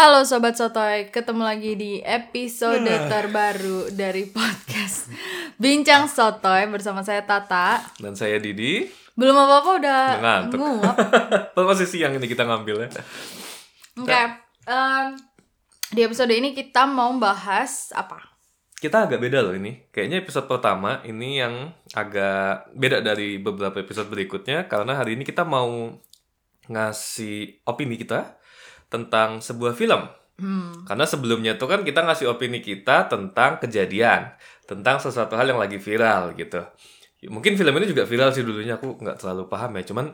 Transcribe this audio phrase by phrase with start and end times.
[0.00, 5.12] Halo Sobat Sotoy, ketemu lagi di episode terbaru dari podcast
[5.60, 8.88] Bincang Sotoy bersama saya Tata Dan saya Didi.
[9.12, 10.56] Belum apa-apa udah ngantuk.
[10.56, 10.96] nguap
[11.68, 12.90] masih siang ini kita ngambil ya.
[14.00, 14.22] Oke,
[14.72, 15.20] em,
[15.92, 18.24] di episode ini kita mau bahas apa?
[18.80, 19.84] Kita agak beda loh ini.
[19.92, 25.44] Kayaknya episode pertama ini yang agak beda dari beberapa episode berikutnya karena hari ini kita
[25.44, 25.92] mau
[26.72, 28.39] ngasih opini kita
[28.90, 30.04] tentang sebuah film.
[30.36, 35.58] Hmm, Karena sebelumnya tuh kan kita ngasih opini kita tentang kejadian, tentang sesuatu hal yang
[35.58, 36.60] lagi viral gitu.
[37.22, 40.06] Mungkin film ini juga viral sih dulunya aku nggak terlalu paham ya, cuman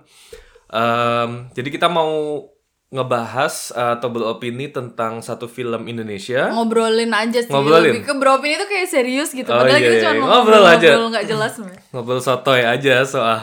[0.68, 2.42] em, jadi kita mau
[2.88, 6.50] ngebahas eh, atau beropini tentang satu film Indonesia.
[6.50, 7.90] ngobrolin aja sih Ngobrolin?
[7.92, 10.02] Lebih ke beropini tuh kayak serius gitu Oh, Padahal iya, kita iya.
[10.12, 10.88] cuma Ngobrol ngobrol aja.
[10.88, 11.52] ngobrol nggak jelas
[11.90, 13.38] ngobrol sotoy aja soal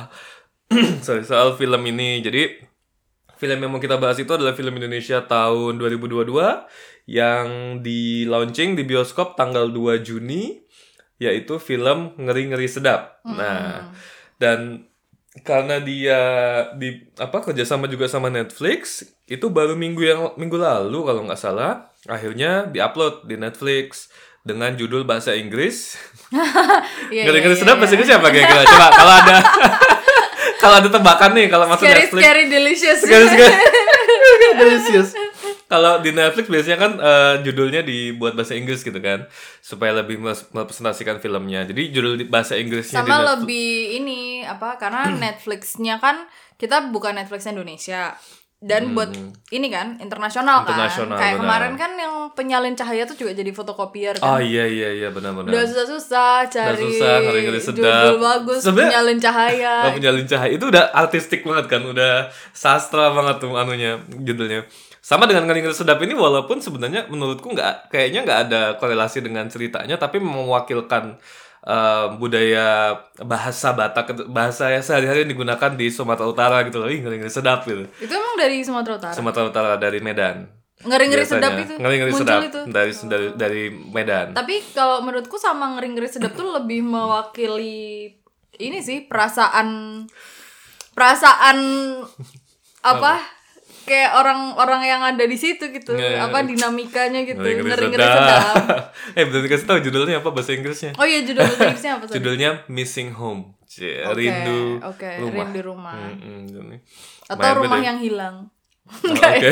[1.06, 2.20] sorry soal film ini.
[2.20, 2.42] Jadi
[3.44, 6.32] film yang mau kita bahas itu adalah film Indonesia tahun 2022
[7.12, 7.48] yang
[7.84, 10.64] di launching di bioskop tanggal 2 Juni
[11.20, 13.20] yaitu film Ngeri Ngeri Sedap.
[13.28, 13.92] Nah,
[14.40, 14.88] dan
[15.44, 16.20] karena dia
[16.80, 21.90] di apa kerjasama juga sama Netflix itu baru minggu yang minggu lalu kalau nggak salah
[22.06, 24.14] akhirnya diupload di Netflix
[24.46, 25.98] dengan judul bahasa Inggris
[27.10, 27.82] Iya, ngeri iya, ngeri iya, sedap iya.
[27.82, 29.38] bahasa Inggris siapa kira-kira coba kalau ada
[30.64, 32.22] kalau ada tebakan nih kalau masuk Scary, Netflix.
[32.24, 33.00] scary, delicious.
[33.04, 33.56] Scary, scary.
[34.64, 35.10] delicious.
[35.68, 39.28] Kalau di Netflix biasanya kan eh, judulnya dibuat bahasa Inggris gitu kan
[39.60, 41.68] supaya lebih merepresentasikan filmnya.
[41.68, 43.70] Jadi judul bahasa Inggrisnya di sama Netflix lebih
[44.00, 46.24] ini apa karena Netflixnya kan
[46.56, 48.16] kita bukan Netflix Indonesia
[48.64, 49.12] dan buat
[49.50, 50.72] ini kan internasional, Hmm.
[50.72, 51.44] Internasional, kan kayak benar.
[51.44, 55.52] kemarin kan yang penyalin cahaya tuh juga jadi fotokopier oh kan iya iya iya benar-benar
[55.52, 57.16] udah susah-susah cari susah,
[57.60, 57.76] sedap.
[57.78, 62.14] judul bagus Sebenarnya- penyalin cahaya Nggak punya lincah itu udah artistik banget kan udah
[62.50, 64.64] sastra banget tuh anunya judulnya
[64.98, 69.46] sama dengan ngeri ngeri sedap ini walaupun sebenarnya menurutku nggak kayaknya nggak ada korelasi dengan
[69.46, 71.20] ceritanya tapi mewakilkan
[71.64, 76.92] eh, budaya bahasa Batak bahasa yang sehari-hari digunakan di Sumatera Utara gitu loh.
[76.92, 77.88] Ih, ngeri ngeri sedap gitu.
[78.00, 79.14] Itu emang dari Sumatera Utara?
[79.16, 80.64] Sumatera Utara dari Medan.
[80.84, 81.74] Ngeri-ngeri sedap itu?
[81.80, 82.42] Ngeri ngeri muncul sedap.
[82.44, 82.62] itu?
[82.68, 84.36] Dari dari dari Medan.
[84.36, 88.12] Tapi kalau menurutku sama ngeri-ngeri sedap tuh lebih mewakili
[88.60, 90.04] ini sih perasaan
[90.94, 91.58] perasaan
[92.84, 93.14] apa
[93.84, 96.20] kayak orang-orang yang ada di situ gitu Iya, iya.
[96.24, 98.56] apa dinamikanya gitu ngeri ngeri-ngeri ngeri sedap
[99.20, 102.04] eh belum dikasih tahu judulnya apa bahasa Inggrisnya oh iya judul bahasa Inggrisnya apa?
[102.16, 103.56] Judulnya Missing Home.
[103.64, 105.34] Cie, Oke, rindu oke, rumah.
[105.34, 105.98] rindu rumah.
[106.14, 106.78] Mm-mm, ini.
[107.26, 107.88] atau Lumayan rumah beda.
[107.88, 108.36] yang hilang
[108.84, 109.48] Oh, Oke.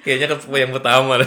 [0.00, 1.20] Kayaknya ke yang pertama.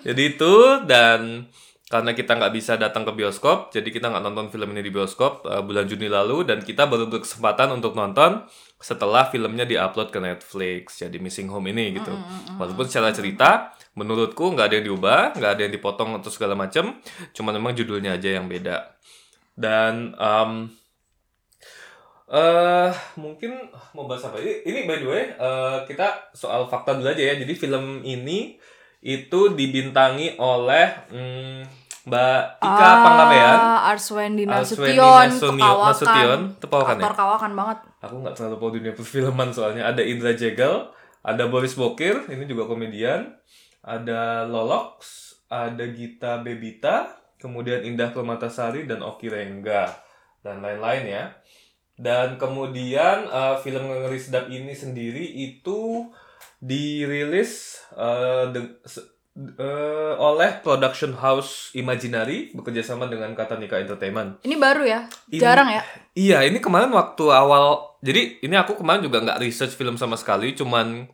[0.00, 0.54] jadi itu
[0.88, 1.44] dan
[1.86, 5.46] karena kita nggak bisa datang ke bioskop, jadi kita nggak nonton film ini di bioskop
[5.46, 8.42] uh, bulan Juni lalu dan kita baru berkesempatan untuk nonton
[8.76, 11.00] setelah filmnya diupload ke Netflix.
[11.00, 12.12] Jadi Missing Home ini gitu.
[12.60, 17.00] Walaupun secara cerita menurutku nggak ada yang diubah, nggak ada yang dipotong atau segala macam,
[17.32, 18.96] cuma memang judulnya aja yang beda.
[19.56, 20.68] Dan um,
[22.26, 24.36] eh mungkin mau bahas apa?
[24.42, 27.34] Ini, ini by the way eh, kita soal fakta dulu aja ya.
[27.40, 28.60] Jadi film ini
[29.00, 31.60] itu dibintangi oleh mm,
[32.06, 37.02] Mbak Ika ah, Arswendi Arswendi Nasution Nasution- Nasution, Pekawakan ya?
[37.02, 39.90] aktor kawakan banget Aku nggak terlalu tahu dunia perfilman soalnya.
[39.90, 40.94] Ada Indra Jegal,
[41.26, 43.34] ada Boris Bokir, ini juga komedian.
[43.86, 44.98] Ada Lolox,
[45.46, 47.06] ada Gita Bebita,
[47.38, 49.94] kemudian Indah Permatasari dan Oki Rengga
[50.42, 51.24] dan lain-lain ya.
[51.94, 56.10] Dan kemudian eh, film Ngeri Sedap ini sendiri itu
[56.56, 57.84] dirilis
[58.50, 58.76] de-
[59.36, 64.40] eh, oleh production house Imaginary bekerjasama dengan Katanika Entertainment.
[64.42, 65.84] ini baru ya Ini- jarang ya
[66.16, 67.92] Iya, ini kemarin waktu awal.
[68.00, 71.04] Jadi ini aku kemarin juga nggak research film sama sekali, cuman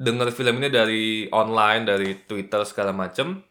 [0.00, 3.44] denger film ini dari online, dari Twitter segala macem.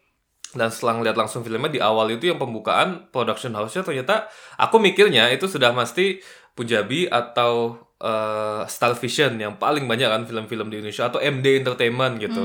[0.50, 4.26] Dan setelah ngeliat langsung filmnya di awal itu yang pembukaan production house-nya ternyata
[4.58, 6.18] aku mikirnya itu sudah pasti
[6.56, 12.18] Punjabi atau eh, Star Vision yang paling banyak kan film-film di Indonesia atau MD Entertainment
[12.18, 12.42] gitu.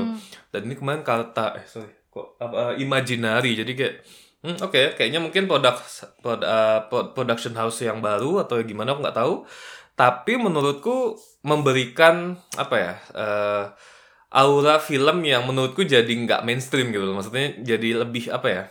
[0.50, 3.96] Dan ini kemarin kata eh sorry kok apa eh, Imaginary jadi kayak
[4.44, 5.72] Hmm, Oke, kayaknya mungkin produk,
[6.20, 9.34] prod- uh, pro- production house yang baru atau gimana aku nggak tahu.
[9.96, 13.64] Tapi menurutku memberikan apa ya uh,
[14.28, 17.16] aura film yang menurutku jadi nggak mainstream gitu loh.
[17.16, 18.62] Maksudnya jadi lebih apa ya?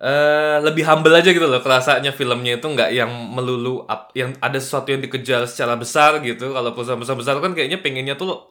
[0.00, 4.56] Eh lebih humble aja gitu loh kerasanya filmnya itu nggak yang melulu up, yang ada
[4.56, 6.56] sesuatu yang dikejar secara besar gitu.
[6.56, 8.48] Kalau perusahaan besar besar kan kayaknya pengennya tuh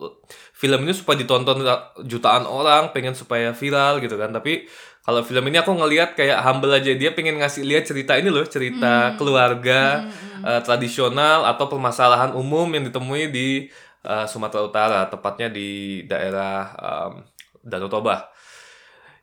[0.53, 1.65] film ini supaya ditonton
[2.05, 4.29] jutaan orang pengen supaya viral gitu kan.
[4.29, 4.69] Tapi
[5.01, 8.45] kalau film ini aku ngelihat kayak humble aja dia pengen ngasih lihat cerita ini loh
[8.45, 10.05] cerita keluarga
[10.45, 13.65] eh, tradisional atau permasalahan umum yang ditemui di
[14.05, 17.25] eh, Sumatera Utara, tepatnya di daerah um,
[17.65, 18.29] Danau Toba.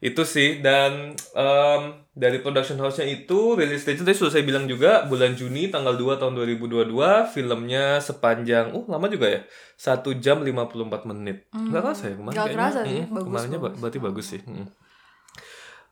[0.03, 5.05] Itu sih dan em, dari production house-nya itu rilis date tadi sudah saya bilang juga
[5.05, 6.89] bulan Juni tanggal 2 tahun 2022
[7.29, 9.41] filmnya sepanjang uh lama juga ya.
[9.77, 10.73] 1 jam 54
[11.05, 11.45] menit.
[11.51, 12.57] Enggak kerasa ya kemarin kayaknya.
[12.57, 13.79] kerasa sih, Mm, bagus, Kemarinnya ba- bagus.
[13.79, 14.41] berarti bagus sih.
[14.43, 14.67] Mm.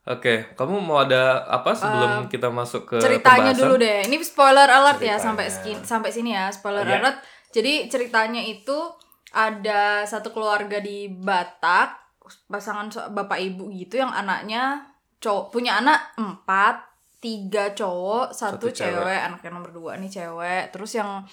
[0.07, 3.61] Oke, kamu mau ada apa sebelum kita masuk ke ceritanya pembahasan?
[3.63, 3.99] dulu deh.
[4.05, 5.21] Ini spoiler alert ya Ceritanya.
[5.23, 7.01] sampai skin, sampai sini ya, spoiler Oh, iya.
[7.01, 7.19] alert.
[7.51, 8.77] Jadi ceritanya itu
[9.31, 12.01] ada satu keluarga di Batak,
[12.47, 14.93] pasangan bapak ibu gitu yang anaknya
[15.25, 16.85] cowok punya anak empat,
[17.19, 19.01] tiga cowok, satu, Satu cewek.
[19.01, 19.21] cewek.
[19.25, 20.69] anaknya nomor dua nih cewek.
[20.69, 21.25] Terus yang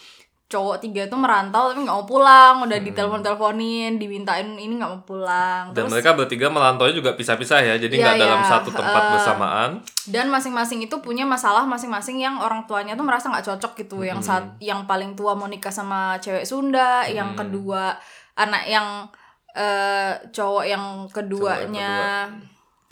[0.47, 4.99] cowok tiga itu merantau tapi nggak mau pulang, udah ditelepon teleponin, dimintain ini nggak mau
[5.01, 5.71] pulang.
[5.71, 8.49] Dan Terus mereka bertiga melantau juga pisah-pisah ya, jadi Iya, nggak dalam iya.
[8.49, 9.69] satu tempat Eh, bersamaan.
[10.07, 14.19] dan masing-masing itu punya masalah masing-masing yang orang tuanya tuh merasa nggak cocok gitu yang
[14.19, 17.95] saat yang paling tua mau nikah sama cewek Sunda yang kedua
[18.33, 19.07] anak yang
[19.51, 22.27] eh, cowok yang keduanya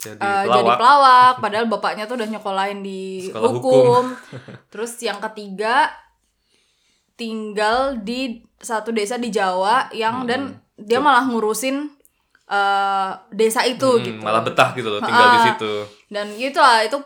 [0.00, 0.54] Jadi eh, pelawak.
[0.56, 4.04] jadi pelawak padahal bapaknya tuh udah nyekolahin di Sekolah hukum.
[4.72, 5.92] terus yang ketiga
[7.14, 10.40] tinggal di satu desa di Jawa yang dan
[10.74, 11.92] dia malah ngurusin
[12.46, 15.46] eh, desa itu Hmm, gitu Malah betah gitu loh tinggal di Ah.
[15.46, 15.72] situ.
[16.08, 16.96] dan itulah itu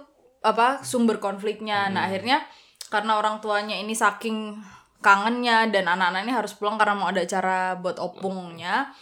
[0.40, 2.40] apa sumber konfliknya nah akhirnya
[2.86, 4.54] karena orang tuanya ini saking
[5.00, 8.94] kangennya dan anak-anak ini harus pulang karena mau ada acara buat opungnya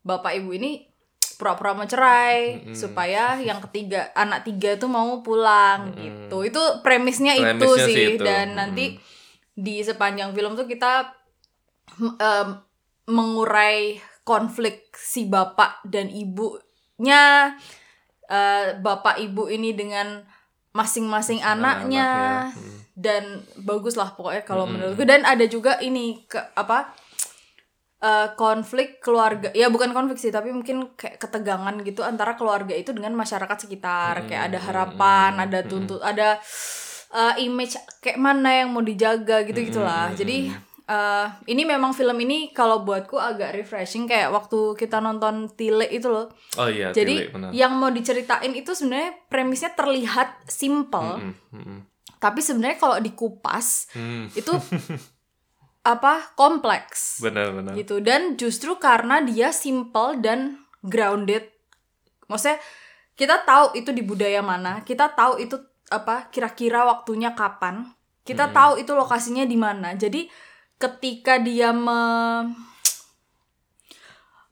[0.00, 0.86] bapak ibu ini
[1.36, 6.40] pura-pura mau cerai supaya yang ketiga anak tiga itu mau pulang gitu.
[6.42, 8.06] Itu premisnya, itu Premisnya sih sih.
[8.14, 8.24] itu.
[8.24, 8.96] dan nanti
[9.52, 11.12] di sepanjang film tuh kita
[11.96, 12.48] m- em,
[13.06, 17.54] mengurai konflik si bapak dan ibunya
[18.26, 20.24] eh, bapak ibu ini dengan
[20.72, 22.04] masing-masing anaknya.
[22.04, 22.52] Anak-anaknya.
[22.52, 22.74] Hmm.
[22.96, 23.24] dan
[23.60, 25.04] bagus lah pokoknya kalau menurutku.
[25.04, 26.96] Dan ada juga ini ke apa
[28.02, 32.92] eh, konflik keluarga ya bukan konflik sih tapi mungkin kayak ketegangan gitu antara keluarga itu
[32.92, 34.28] dengan masyarakat sekitar.
[34.28, 36.36] Kayak ada harapan ada tuntut ada
[37.14, 40.12] eh, image kayak mana yang mau dijaga gitu gitulah.
[40.12, 40.52] jadi
[40.86, 46.06] eh, ini memang film ini kalau buatku agak refreshing kayak waktu kita nonton Tile itu
[46.06, 46.30] loh.
[46.56, 51.18] Oh iya, jadi Tile, yang mau diceritain itu sebenarnya premisnya terlihat simple.
[51.18, 51.80] Mm, mm, mm.
[52.16, 54.48] tapi sebenarnya kalau dikupas Hmm, itu
[55.86, 57.22] apa kompleks.
[57.22, 57.72] Benar benar.
[57.78, 58.02] gitu.
[58.02, 61.46] Dan justru karena dia simple dan grounded.
[62.26, 62.58] Maksudnya
[63.14, 65.56] kita tahu itu di budaya mana kita tahu itu
[65.88, 67.86] apa kira-kira waktunya kapan
[68.26, 69.94] kita tahu itu lokasinya di mana.
[69.94, 70.26] Jadi
[70.76, 72.02] ketika dia me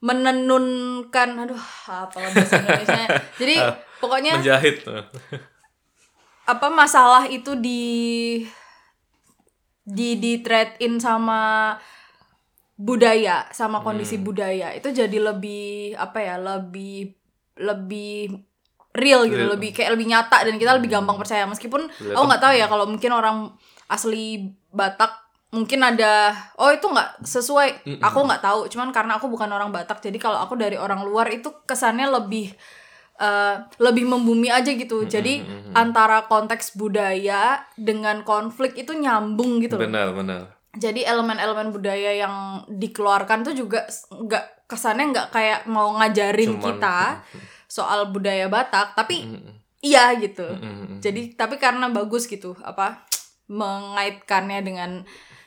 [0.05, 3.05] menenunkan aduh apa bahasa Indonesia
[3.41, 3.57] jadi
[3.97, 4.85] pokoknya Menjahit.
[6.45, 7.83] apa masalah itu di
[9.85, 11.77] di di trade in sama
[12.75, 14.75] budaya sama kondisi budaya.
[14.75, 17.15] Itu jadi lebih apa ya lebih
[17.61, 18.35] lebih
[18.95, 19.53] real gitu Real.
[19.59, 21.47] lebih kayak lebih nyata dan kita lebih gampang percaya.
[21.47, 23.37] Meskipun aku nggak tahu ya kalau mungkin orang
[23.87, 25.23] asli Batak
[25.55, 28.03] mungkin ada oh itu nggak sesuai.
[28.03, 31.31] Aku nggak tahu cuman karena aku bukan orang Batak jadi kalau aku dari orang luar
[31.31, 32.51] itu kesannya lebih
[33.17, 35.05] eh, lebih membumi aja gitu.
[35.05, 39.87] Jadi antara konteks budaya dengan konflik itu nyambung gitu loh.
[39.87, 40.43] Benar benar.
[40.75, 42.35] jadi elemen-elemen budaya yang
[42.67, 46.99] dikeluarkan tuh juga nggak kesannya nggak kayak mau ngajarin Cuman- kita
[47.65, 50.43] soal budaya Batak tapi Mm, iya gitu.
[50.43, 50.99] Mm, mm, mm.
[50.99, 53.07] jadi tapi karena bagus gitu apa
[53.47, 54.91] mengaitkannya dengan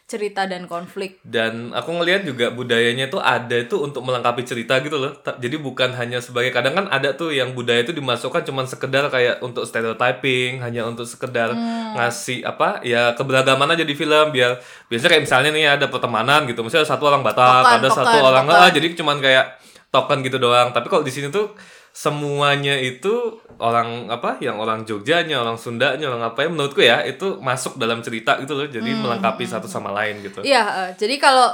[0.08, 4.96] cerita dan konflik Dan aku ngelihat juga budayanya tuh ada itu untuk melengkapi cerita gitu
[4.96, 5.12] loh.
[5.20, 9.44] Jadi bukan hanya sebagai kadang kan ada tuh yang budaya itu dimasukkan cuman sekedar kayak
[9.44, 11.52] untuk stereotyping, hanya untuk sekedar
[12.00, 16.64] ngasih apa ya keberagaman aja di film biar biasanya kayak misalnya nih ada pertemanan gitu,
[16.64, 18.64] misalnya satu orang Batak, Token, ada satu token, orang token.
[18.64, 19.46] ah jadi cuman kayak
[19.92, 20.72] token gitu doang.
[20.72, 21.52] Tapi kalau di sini tuh
[21.98, 27.42] semuanya itu orang apa yang orang Jogjanya, orang Sundanya, orang apa ya menurutku ya itu
[27.42, 28.70] masuk dalam cerita gitu loh.
[28.70, 30.46] Jadi melengkapi satu sama lain gitu.
[30.46, 31.50] Iya, eh, jadi kalau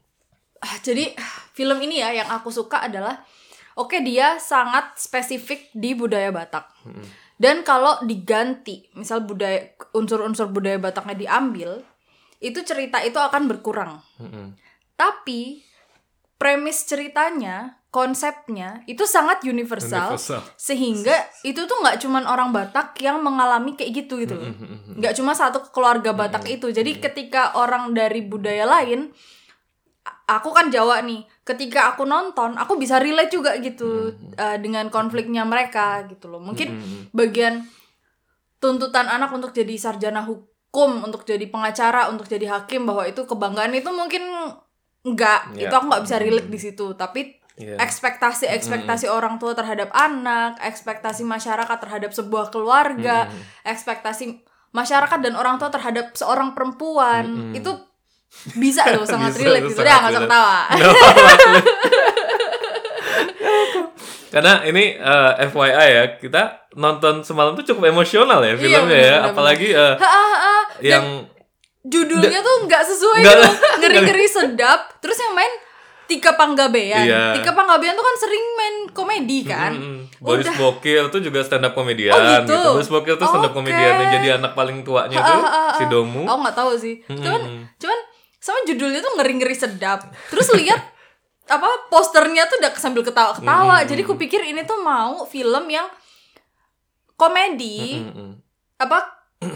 [0.64, 1.12] ah, jadi
[1.56, 3.20] film ini ya yang aku suka adalah
[3.76, 6.64] oke dia sangat spesifik di budaya Batak.
[7.36, 11.84] Dan kalau diganti, misal budaya unsur-unsur budaya Bataknya diambil,
[12.40, 14.00] itu cerita itu akan berkurang.
[14.16, 14.56] Mm-mm.
[14.96, 15.60] Tapi
[16.40, 20.42] premis ceritanya, konsepnya itu sangat universal, Universal.
[20.58, 21.14] sehingga
[21.46, 24.50] itu tuh nggak cuman orang Batak yang mengalami kayak gitu gitu loh.
[24.98, 26.74] Nggak cuma satu keluarga Batak itu.
[26.74, 29.14] Jadi ketika orang dari budaya lain
[30.26, 31.22] aku kan Jawa nih.
[31.44, 36.40] Ketika aku nonton, aku bisa relate juga gitu uh, dengan konfliknya mereka gitu loh.
[36.42, 36.74] Mungkin
[37.12, 37.62] bagian
[38.58, 43.76] tuntutan anak untuk jadi sarjana hukum, untuk jadi pengacara, untuk jadi hakim bahwa itu kebanggaan
[43.76, 44.24] itu mungkin
[45.04, 45.68] enggak Iya.
[45.68, 47.78] itu aku nggak bisa relate di situ tapi Iya.
[47.78, 53.30] ekspektasi ekspektasi orang tua terhadap anak ekspektasi masyarakat terhadap sebuah keluarga
[53.62, 54.42] ekspektasi
[54.74, 57.54] masyarakat dan orang tua terhadap seorang perempuan.
[57.54, 57.78] Itu
[58.58, 59.86] bisa loh sangat Bisa, relate itu gitu.
[59.86, 60.58] deh nggak usah ketawa.
[60.74, 60.90] No.
[64.34, 66.42] Karena ini eh, FYI ya, kita
[66.74, 69.30] nonton semalam tuh cukup emosional ya filmnya ya, bener-bener.
[69.30, 70.54] apalagi eh, Ha, ha, ha.
[70.74, 71.06] Dan yang
[71.86, 73.46] judulnya tuh nggak sesuai gitu
[73.78, 75.52] ngeri-ngeri sedap terus yang main
[76.04, 77.32] Tika Panggabean Iya.
[77.32, 80.56] Tika Panggabean tuh kan sering main komedi kan Mm, Boris Udah.
[80.56, 82.60] Bokir tuh juga stand up komedian Oh, gitu?
[82.76, 85.76] Boris Bokir tuh stand up komedian yang jadi anak paling tuanya tuh Ah, ah, ah,
[85.76, 85.88] si ah.
[85.88, 86.24] Domu.
[86.24, 86.94] Aku nggak tahu sih.
[87.04, 87.42] Cuman
[87.74, 87.98] cuman
[88.36, 90.04] sama judulnya tuh ngeri-ngeri sedap.
[90.28, 90.80] Terus lihat
[91.46, 93.84] apa posternya tuh udah sambil ketawa-ketawa.
[93.84, 95.88] Jadi kupikir ini tuh mau film yang
[97.14, 98.30] komedi Mm-mm.
[98.76, 98.98] apa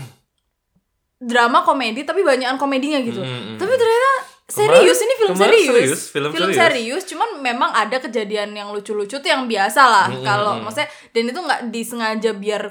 [1.21, 3.19] drama komedi tapi banyakan komedinya gitu.
[3.19, 3.57] Mm-mm.
[3.57, 4.11] Tapi ternyata
[4.49, 5.65] serius ini film serius.
[5.69, 6.57] serius, film serius.
[6.57, 10.25] serius, cuman memang ada kejadian yang lucu-lucu tuh yang biasa lah Mm-mm.
[10.25, 12.63] kalau maksudnya dan itu nggak disengaja biar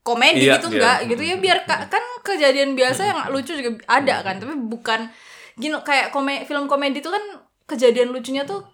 [0.00, 0.78] komedi Iya, gitu iya.
[0.78, 5.10] nggak gitu ya biar ka- kan kejadian biasa yang lucu juga ada kan tapi bukan
[5.54, 7.24] gini kayak kome, film komedi tuh kan
[7.66, 8.64] kejadian lucunya tuh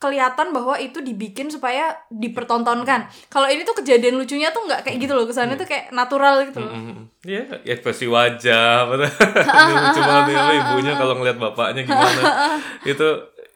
[0.00, 5.12] kelihatan bahwa itu dibikin supaya dipertontonkan kalau ini tuh kejadian lucunya tuh nggak kayak gitu
[5.12, 7.12] loh kesannya tuh kayak natural gitu loh Mm-mm.
[7.20, 9.12] Iya, ekspresi wajah, betul.
[9.60, 12.22] Ini lucu banget itu ibunya kalau ngeliat bapaknya gimana.
[12.96, 13.08] itu,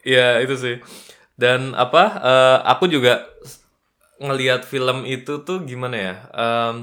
[0.04, 0.76] ya itu sih.
[1.32, 2.02] Dan apa?
[2.20, 3.24] eh, aku juga
[4.20, 6.14] ngelihat film itu tuh gimana ya?
[6.30, 6.74] Em,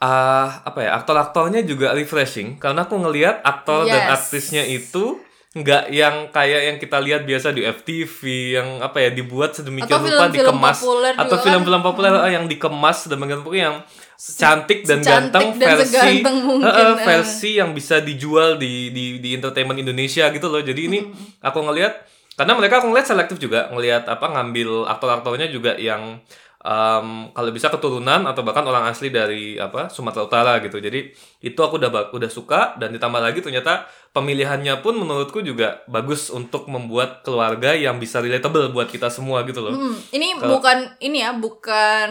[0.00, 0.90] ah apa ya?
[0.96, 4.12] Aktor-aktornya juga refreshing karena aku ngelihat aktor dan Yes.
[4.16, 5.20] aktrisnya itu
[5.52, 8.20] nggak yang kayak yang kita lihat biasa di FTV
[8.56, 11.44] yang apa ya dibuat sedemikian Atau rupa film-film dikemas populer atau juga kan.
[11.44, 13.76] film-film populer ah, yang dikemas sedemikian rupa yang
[14.16, 17.04] cantik dan secantik ganteng dan versi seganteng mungkin, eh, eh, eh.
[17.04, 21.12] versi yang bisa dijual di di di entertainment Indonesia gitu loh jadi ini
[21.44, 22.00] aku ngelihat
[22.32, 26.16] karena mereka aku ngelihat selektif juga ngelihat apa ngambil aktor-aktornya juga yang
[26.62, 31.58] em, kalau bisa keturunan atau bahkan orang asli dari apa Sumatera Utara gitu jadi itu
[31.58, 37.20] aku udah udah suka dan ditambah lagi ternyata pemilihannya pun menurutku juga bagus untuk membuat
[37.20, 41.34] keluarga yang bisa relatable buat kita semua gitu loh Hmm, ini Kalau- bukan ini ya,
[41.34, 42.10] bukan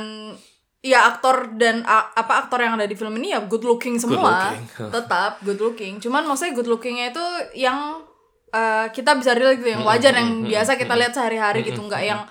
[0.81, 4.17] ya aktor dan a- apa aktor yang ada di film ini ya good looking semua.
[4.49, 4.65] looking.
[4.97, 5.93] Tetap good looking.
[5.97, 8.01] Cuman maksudnya good lookingnya itu yang
[8.49, 12.25] eh, kita bisa relate gitu, yang wajar yang biasa kita lihat sehari-hari gitu, nggak yang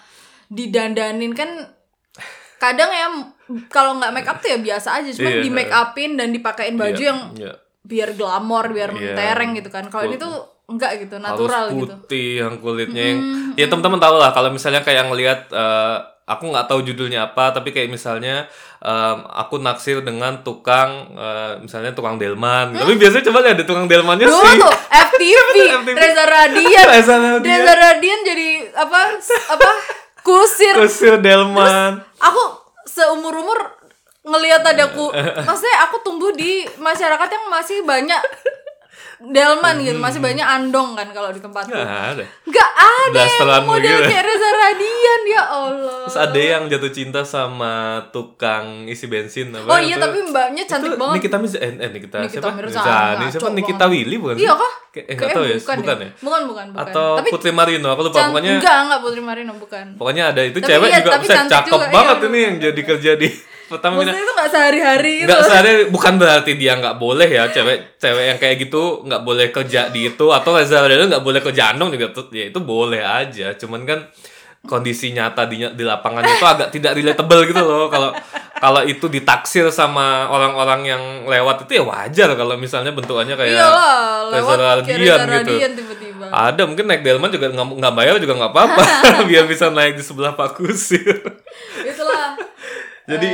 [0.49, 1.49] didandanin kan
[2.61, 3.07] kadang ya
[3.67, 5.43] kalau nggak make up tuh ya biasa aja, cuman Iya.
[5.43, 7.53] di make upin dan dipakein baju Iya, yang iya.
[7.83, 9.17] biar glamor, biar Iya.
[9.17, 9.89] mentereng gitu kan.
[9.89, 10.35] Kalau ini tuh
[10.69, 11.95] enggak gitu, natural halus gitu.
[11.99, 13.21] putih yang kulitnya yang
[13.57, 17.75] ya teman-teman tahu lah kalau misalnya kayak ngelihat eh, aku nggak tahu judulnya apa tapi
[17.75, 18.47] kayak misalnya
[18.79, 23.91] em, aku naksir dengan tukang eh, misalnya tukang delman tapi biasanya coba lihat ada tukang
[23.91, 24.71] delmannya Dulu sih tuh
[25.11, 25.97] FTV, FTV.
[25.99, 27.43] Reza Radian, Reza Radian.
[27.43, 28.99] Reza Radian jadi apa
[29.51, 29.69] apa
[30.25, 30.75] kusir.
[30.77, 32.43] kusir delman Aku
[32.85, 33.59] seumur umur
[34.21, 35.09] ngelihat ada ku,
[35.49, 38.21] maksudnya aku tumbuh di masyarakat yang masih banyak
[39.23, 41.69] delman gitu, masih banyak andong kan kalau di tempatku.
[41.71, 44.09] nggak ada Gak ada yang model gitu.
[44.09, 45.99] kayak Reza Radian ya Allah.
[46.03, 47.75] terus ada yang jatuh cinta sama
[48.11, 51.15] tukang isi bensin apa Oh iya itu- tapi mbaknya cantik itu banget.
[51.17, 53.95] Nikita Mirzani eh, eh, Nikita, Nikita siapa Mirzani, siapa Nikita banget.
[53.95, 54.73] Willy bukan Iya kah?
[54.91, 56.01] Kayak- eh, nggak Kayaknya tahu ya bukan, bukan deh.
[56.01, 56.87] ya Bukan bukan bukan.
[56.87, 59.87] atau tapi Putri Marino aku lupa pokoknya enggak enggak Putri Marino bukan.
[59.95, 62.27] Pokoknya ada itu Tapi cewek iya, juga tapi cakep juga, banget iya.
[62.27, 63.29] ini yang jadi kerja di
[63.71, 64.11] Pertamina.
[64.11, 65.29] Maksudnya itu nggak sehari-hari gitu.
[65.31, 69.47] Nggak sehari bukan berarti dia nggak boleh ya cewek cewek yang kayak gitu nggak boleh
[69.55, 72.99] kerja di itu atau Reza Radian nggak boleh kerja andong juga tuh ya itu boleh
[72.99, 74.11] aja cuman kan
[74.61, 78.13] kondisi nyata di di lapangan itu agak tidak relatable gitu loh kalau
[78.61, 84.29] kalau itu ditaksir sama orang-orang yang lewat itu ya wajar kalau misalnya bentukannya kayak Iyalah,
[84.37, 85.01] lewat Radian
[85.49, 85.55] gitu.
[85.81, 86.25] Tiba-tiba.
[86.29, 88.83] ada mungkin naik delman juga nggak nggak bayar juga nggak apa-apa
[89.33, 91.09] biar bisa naik di sebelah Pak Kusir.
[93.11, 93.33] Jadi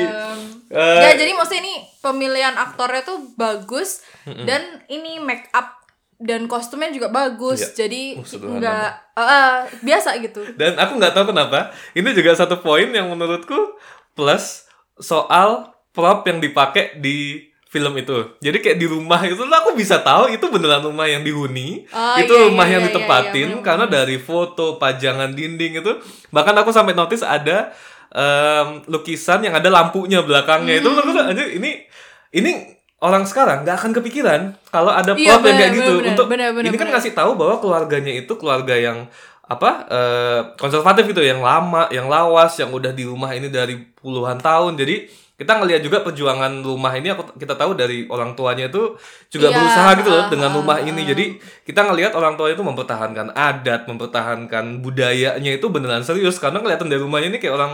[0.66, 5.78] Em, eh, ya jadi maksudnya ini pemilihan aktornya tuh bagus dan ini make up
[6.16, 7.60] dan kostumnya juga bagus.
[7.60, 7.86] Iya.
[7.86, 10.40] Jadi sederhana nggak eh, eh, biasa gitu.
[10.58, 11.70] Dan aku nggak tahu kenapa.
[11.94, 13.76] Ini juga satu poin yang menurutku
[14.16, 14.66] plus
[14.98, 18.34] soal prop yang dipakai di film itu.
[18.40, 21.84] Jadi kayak di rumah itu aku bisa tahu itu beneran rumah yang dihuni.
[21.92, 25.84] Oh, itu iya, rumah iya, yang iya, ditempatin iya, iya, karena dari foto, pajangan dinding
[25.84, 25.92] itu
[26.32, 27.76] bahkan aku sampai notice ada
[28.10, 30.78] em, lukisan yang ada lampunya belakangnya.
[30.78, 31.00] Itu Hmm.
[31.00, 31.82] menurutku aja ini
[32.30, 32.50] ini
[32.98, 36.26] orang sekarang nggak akan kepikiran kalau ada prop Iya, yang kayak bener, gitu bener, untuk
[36.26, 36.96] bener, bener, ini kan bener.
[36.96, 39.04] ngasih tahu bahwa keluarganya itu keluarga yang
[39.46, 44.42] apa eh, konservatif itu yang lama yang lawas yang udah di rumah ini dari puluhan
[44.42, 45.06] tahun jadi
[45.36, 48.96] kita ngelihat juga perjuangan rumah ini aku kita tahu dari orang tuanya itu
[49.28, 50.88] juga Iya, berusaha gitu loh dengan ah, rumah ah.
[50.88, 51.24] ini jadi
[51.68, 56.40] kita ngelihat orang tuanya itu mempertahankan adat mempertahankan budayanya itu beneran serius.
[56.40, 57.72] Karena kelihatan dari rumahnya ini kayak orang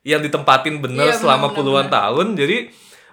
[0.00, 2.26] yang ditempatin bener benar, selama benar, puluhan tahun.
[2.40, 2.56] Jadi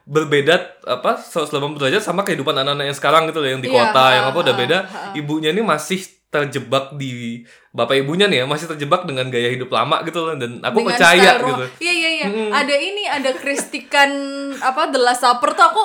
[0.08, 0.56] berbeda
[0.88, 4.10] apa 180 derajat sama kehidupan anak-anak yang sekarang gitu loh yang di Iya, kota ah,
[4.16, 4.78] yang apa udah ah, beda.
[5.20, 6.00] ibunya ini masih
[6.32, 10.60] terjebak di bapak ibunya nih ya masih terjebak dengan gaya hidup lama gitu loh dan
[10.60, 11.64] aku Dengan percaya gitu.
[11.80, 12.28] Iya iya iya.
[12.52, 14.12] Ada ini ada kristikan
[14.60, 15.84] apa The Last Supper tuh aku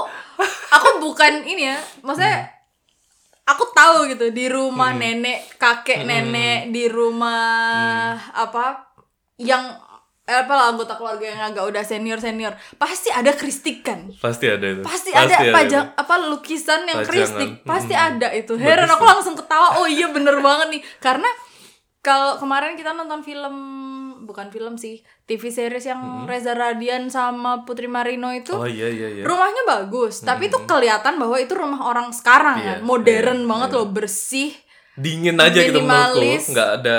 [0.74, 1.78] aku bukan ini ya.
[2.02, 2.50] Maksudnya
[3.46, 8.90] aku tahu gitu di rumah nenek, kakek nenek, di rumah apa
[9.38, 9.78] yang
[10.26, 12.58] eh, apa lah anggota keluarga yang agak udah senior senior.
[12.82, 14.82] Pasti ada kristikan pasti ada itu.
[14.82, 15.54] Pasti, ada itu.
[15.54, 17.10] pajang apa lukisan yang Pajangan.
[17.14, 18.08] kristik pasti Mm-mm.
[18.10, 18.58] ada itu.
[18.58, 19.78] Heran Bagus aku langsung ketawa.
[19.78, 20.82] Oh iya bener banget nih.
[20.98, 21.30] Karena
[22.06, 23.54] kalau kemarin kita nonton film
[24.22, 29.08] bukan film sih TV series yang Reza Radian sama Putri Marino itu oh iya iya
[29.10, 29.22] iya.
[29.26, 33.68] rumahnya bagus tapi itu kelihatan bahwa itu rumah orang sekarang Iya, kan modern iya, banget
[33.70, 33.78] iya.
[33.82, 34.50] loh bersih
[34.94, 36.44] dingin aja gitu menurutku Minimalis.
[36.54, 36.98] nggak ada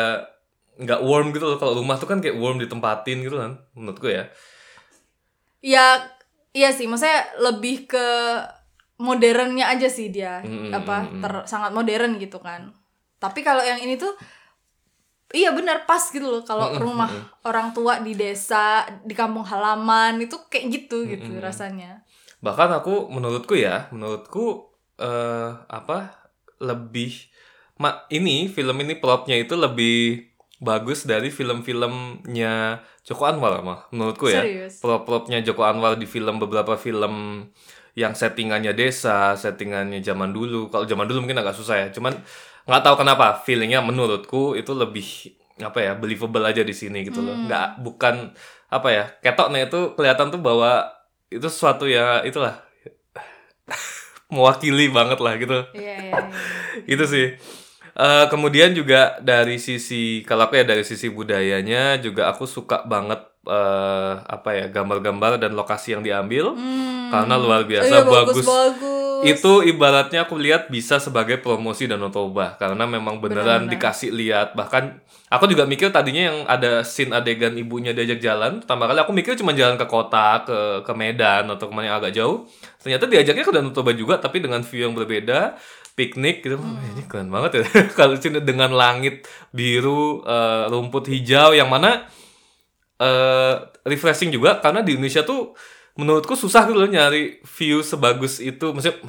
[0.77, 1.57] nggak warm gitu loh.
[1.57, 4.29] Kalau rumah tuh kan kayak warm ditempatin gitu kan menurutku ya.
[5.59, 6.05] Ya
[6.53, 8.07] iya sih maksudnya lebih ke
[8.97, 12.73] modernnya aja sih dia Mm, apa ter sangat modern gitu kan.
[13.17, 14.13] Tapi kalau yang ini tuh
[15.35, 19.11] iya benar pas gitu loh kalau Mm, mm, rumah mm, orang tua di desa di
[19.11, 21.43] kampung halaman itu kayak gitu gitu mm.
[21.43, 22.03] rasanya
[22.39, 26.29] bahkan aku menurutku ya menurutku eh apa
[26.63, 27.27] lebih
[27.77, 30.25] ma ini film ini plotnya itu lebih
[30.57, 36.73] bagus dari film-filmnya Joko Anwar mah menurutku ya serius plot-plotnya Joko Anwar di film beberapa
[36.79, 37.45] film
[37.97, 40.69] yang settingannya desa, settingannya zaman dulu.
[40.69, 41.87] Kalau zaman dulu mungkin agak susah ya.
[41.89, 42.13] Cuman
[42.67, 45.07] nggak tahu kenapa feelingnya menurutku itu lebih
[45.57, 47.33] apa ya believable aja di sini gitu loh.
[47.33, 47.47] Hmm.
[47.47, 48.15] Nggak bukan
[48.67, 50.91] apa ya ketoknya itu kelihatan tuh bahwa
[51.31, 52.59] itu sesuatu ya itulah
[54.33, 55.59] mewakili banget lah gitu.
[55.71, 56.23] iya iya iya.
[56.93, 57.27] itu sih.
[57.97, 63.25] Eh, kemudian juga dari sisi kalau aku ya dari sisi budayanya juga aku suka banget
[63.47, 67.07] eh, apa ya gambar-gambar dan lokasi yang diambil Hmm.
[67.07, 68.43] karena luar biasa Iya, bagus.
[68.43, 68.95] bagus.
[69.19, 73.71] Itu ibaratnya aku lihat bisa sebagai promosi Danau Toba karena memang beneran Benar-benar.
[73.73, 78.85] dikasih lihat bahkan aku juga mikir tadinya yang ada scene adegan ibunya diajak jalan pertama
[78.85, 82.13] kali aku mikir cuma jalan ke kota ke ke Medan atau ke mana yang agak
[82.13, 82.45] jauh
[82.77, 85.57] ternyata diajaknya ke Danau Toba juga tapi dengan view yang berbeda
[85.93, 86.77] piknik gitu Hmm.
[86.77, 87.63] "Wah, ini keren banget ya
[87.97, 92.05] kalau sini dengan langit biru eh, rumput hijau yang mana
[92.97, 93.55] eh
[93.85, 95.53] refreshing juga karena di Indonesia tuh
[95.97, 98.73] menurutku susah gitu loh nyari view sebagus itu.
[98.73, 99.01] Maksudnya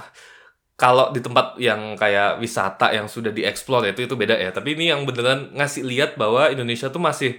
[0.78, 4.50] kalau di tempat yang kayak wisata yang sudah dieksplor itu itu beda ya.
[4.54, 7.36] Tapi ini yang beneran ngasih lihat bahwa Indonesia tuh masih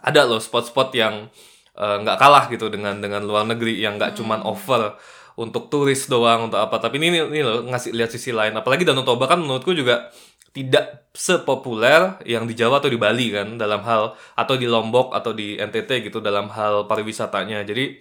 [0.00, 1.28] ada loh spot-spot yang
[1.76, 4.96] eh, nggak kalah gitu dengan dengan luar negeri yang nggak cuman over
[5.36, 6.76] untuk turis doang untuk apa.
[6.82, 8.52] Tapi ini ini loh ngasih lihat sisi lain.
[8.56, 10.12] Apalagi Danau Toba kan menurutku juga
[10.52, 15.32] tidak sepopuler yang di Jawa atau di Bali kan dalam hal atau di Lombok atau
[15.32, 17.64] di NTT gitu dalam hal pariwisatanya.
[17.64, 18.00] Jadi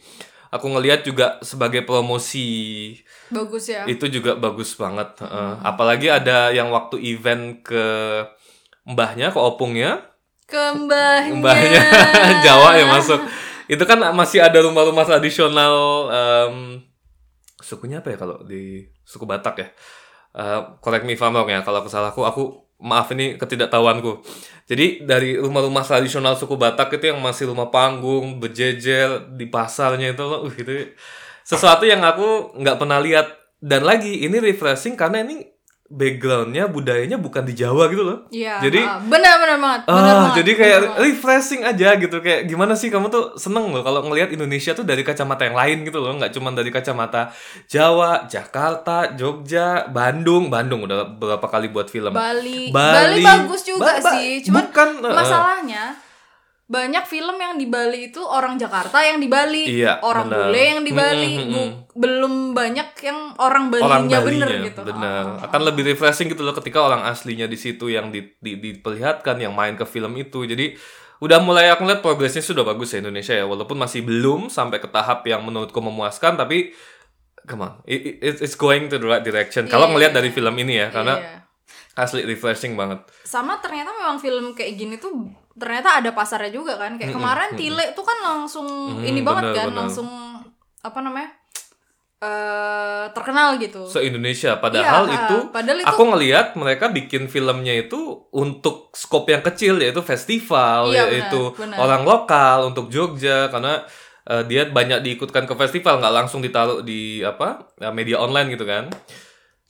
[0.51, 2.91] aku ngelihat juga sebagai promosi
[3.31, 3.87] bagus ya.
[3.87, 5.51] itu juga bagus banget heeh.
[5.63, 7.85] apalagi ada yang waktu event ke
[8.83, 10.11] mbahnya ke opungnya.
[10.51, 11.83] Kembahnya mbahnya.
[12.45, 13.23] Jawa yang masuk.
[13.71, 15.75] Itu kan masih ada rumah-rumah tradisional
[16.11, 16.83] em,
[17.71, 19.67] sukunya apa ya kalau di suku Batak ya?
[20.31, 22.43] Eh, correct me if I'm wrong ya kalau kesalahanku aku
[22.81, 24.25] maaf ini ketidaktahuanku.
[24.65, 30.25] Jadi dari rumah-rumah tradisional suku Batak itu yang masih rumah panggung berjejer di pasarnya itu
[30.25, 30.91] uh, itu
[31.45, 33.39] sesuatu yang aku nggak pernah lihat.
[33.61, 35.45] Dan lagi ini refreshing karena ini
[35.91, 39.81] backgroundnya budayanya bukan di Jawa gitu loh Iya, Jadi- ah, benar-benar banget.
[39.85, 40.99] benar Ah, banget, jadi kayak banget.
[41.03, 45.01] refreshing aja gitu kayak gimana sih kamu tuh seneng loh kalau ngelihat Indonesia tuh dari
[45.01, 51.05] kacamata yang lain gitu loh nggak cuma dari kacamata Jawa, Jakarta, Jogja, Bandung, Bandung udah
[51.09, 52.71] berapa kali buat film Bali.
[52.71, 53.19] Bali.
[53.19, 54.39] Bali bagus juga Ba- ba- sih.
[54.41, 55.83] Cuman bukan, eh, masalahnya
[56.71, 60.39] banyak film yang di Bali itu orang Jakarta yang di Bali, Iya, orang benar.
[60.47, 64.47] bule yang di Bali, Mm, mm, mm, Bu- belum banyak yang orang orang Balinya Balinya
[64.47, 64.81] bener gitu.
[64.81, 68.23] bener Ah, ah, akan lebih refreshing gitu loh ketika orang aslinya di situ yang di,
[68.37, 70.71] di- diperlihatkan yang main ke film itu jadi
[71.19, 74.87] udah mulai aku lihat progresnya sudah bagus ya Indonesia ya walaupun masih belum sampai ke
[74.87, 76.71] tahap yang menurutku memuaskan tapi
[77.43, 79.91] come on it, it- it's going to the right direction kalau Iya.
[79.91, 81.37] ngelihat dari film ini ya karena Iya.
[81.95, 85.11] asli refreshing banget Sama ternyata memang film kayak gini tuh
[85.53, 86.95] ternyata ada pasarnya juga kan.
[86.95, 89.79] Kayak kemarin Tile tuh kan langsung Mm, ini banget benar, kan, benar.
[89.81, 90.07] langsung
[90.79, 91.31] apa namanya?
[92.21, 93.81] eh terkenal gitu.
[93.83, 97.97] se Indonesia padahal Iya, itu padahal itu aku ngelihat mereka bikin filmnya itu
[98.29, 101.77] untuk skop yang kecil yaitu festival Iya, yaitu benar, benar.
[101.81, 103.81] orang lokal untuk Jogja karena
[104.23, 108.85] eh, dia banyak diikutkan ke festival nggak langsung ditaruh di apa media online gitu kan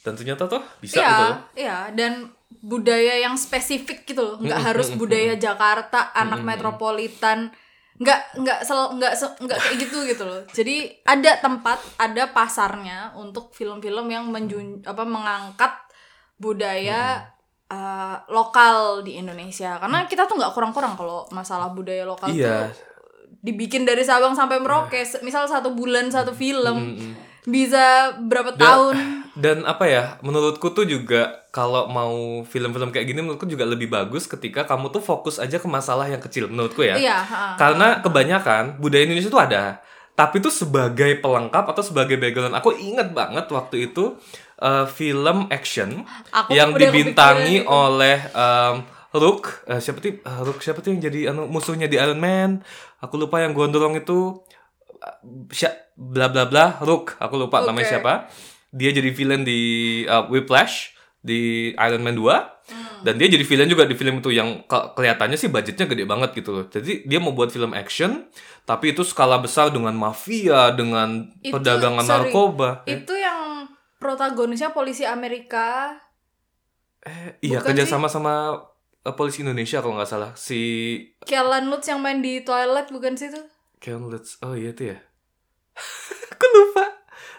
[0.04, 1.26] dan ternyata tuh bisa Iya, gitu
[1.58, 4.36] iya dan budaya yang spesifik gitu loh.
[4.38, 7.50] Nggak harus budaya Jakarta, anak metropolitan.
[7.96, 10.42] Nggak nggak sel, nggak nggak kayak gitu gitu loh.
[10.50, 15.70] Jadi ada tempat, ada pasarnya untuk film-film yang menjun apa mengangkat
[16.36, 17.30] budaya
[17.70, 19.78] uh, lokal di Indonesia.
[19.78, 22.68] Karena kita tuh nggak kurang-kurang kalau masalah budaya lokal Iya.
[22.74, 22.90] tuh
[23.42, 25.02] dibikin dari Sabang sampai Merauke.
[25.02, 27.14] Se- Misal satu bulan satu film Mm-mm.
[27.44, 28.96] Bisa berapa tahun.
[29.32, 34.28] Dan apa ya, menurutku tuh juga kalau mau film-film kayak gini menurutku juga lebih bagus
[34.28, 37.00] ketika kamu tuh fokus aja ke masalah yang kecil menurutku ya.
[37.00, 37.56] Iya, ha.
[37.56, 39.80] Karena kebanyakan budaya Indonesia tuh ada,
[40.14, 42.54] tapi itu sebagai pelengkap atau sebagai background.
[42.60, 44.20] Aku inget banget waktu itu
[44.60, 48.76] eh, film action Aku yang dibintangi oleh em,
[49.12, 52.62] Rook, eh, siapa tuh eh, Rook siapa tuh yang jadi anu musuhnya di Iron Man?
[53.00, 54.44] Aku lupa yang gondrong itu
[55.50, 57.94] sya- bla bla bla Rook, aku lupa namanya Oke.
[57.94, 58.14] siapa.
[58.74, 59.60] Dia jadi villain di
[60.04, 63.04] eh, Whiplash di Iron Man 2 Hmm.
[63.04, 66.32] dan dia jadi villain juga di film itu yang ke- kelihatannya sih budgetnya gede banget
[66.40, 66.66] gitu loh.
[66.66, 68.32] Jadi dia mau buat film action
[68.64, 72.70] tapi itu skala besar dengan mafia, dengan Itu, perdagangan sorry, narkoba.
[72.88, 73.68] Itu yang
[74.00, 76.00] protagonisnya polisi Amerika.
[77.04, 78.56] Eh, iya kerja sama sama
[79.04, 80.62] eh, polisi Indonesia kalau nggak salah si
[81.26, 83.42] Kellen Lutz yang main di Twilight bukan sih itu?
[83.84, 84.40] Ken Lutz.
[84.46, 84.98] Oh iya itu ya.
[86.34, 86.86] Aku lupa.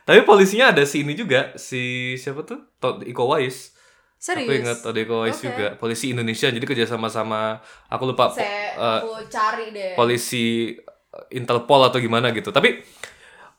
[0.03, 2.59] Tapi polisinya ada si ini juga, si siapa tuh?
[2.83, 3.71] Todd Iko Uwais.
[4.19, 4.47] Serius?
[4.47, 5.47] Aku ingat Todd Iko Uwais Oke.
[5.47, 5.67] juga.
[5.79, 9.95] Polisi Indonesia jadi kerja sama sama aku lupa Saya eh, aku cari deh.
[9.95, 12.51] polisi eh, Interpol atau gimana gitu.
[12.51, 12.83] Tapi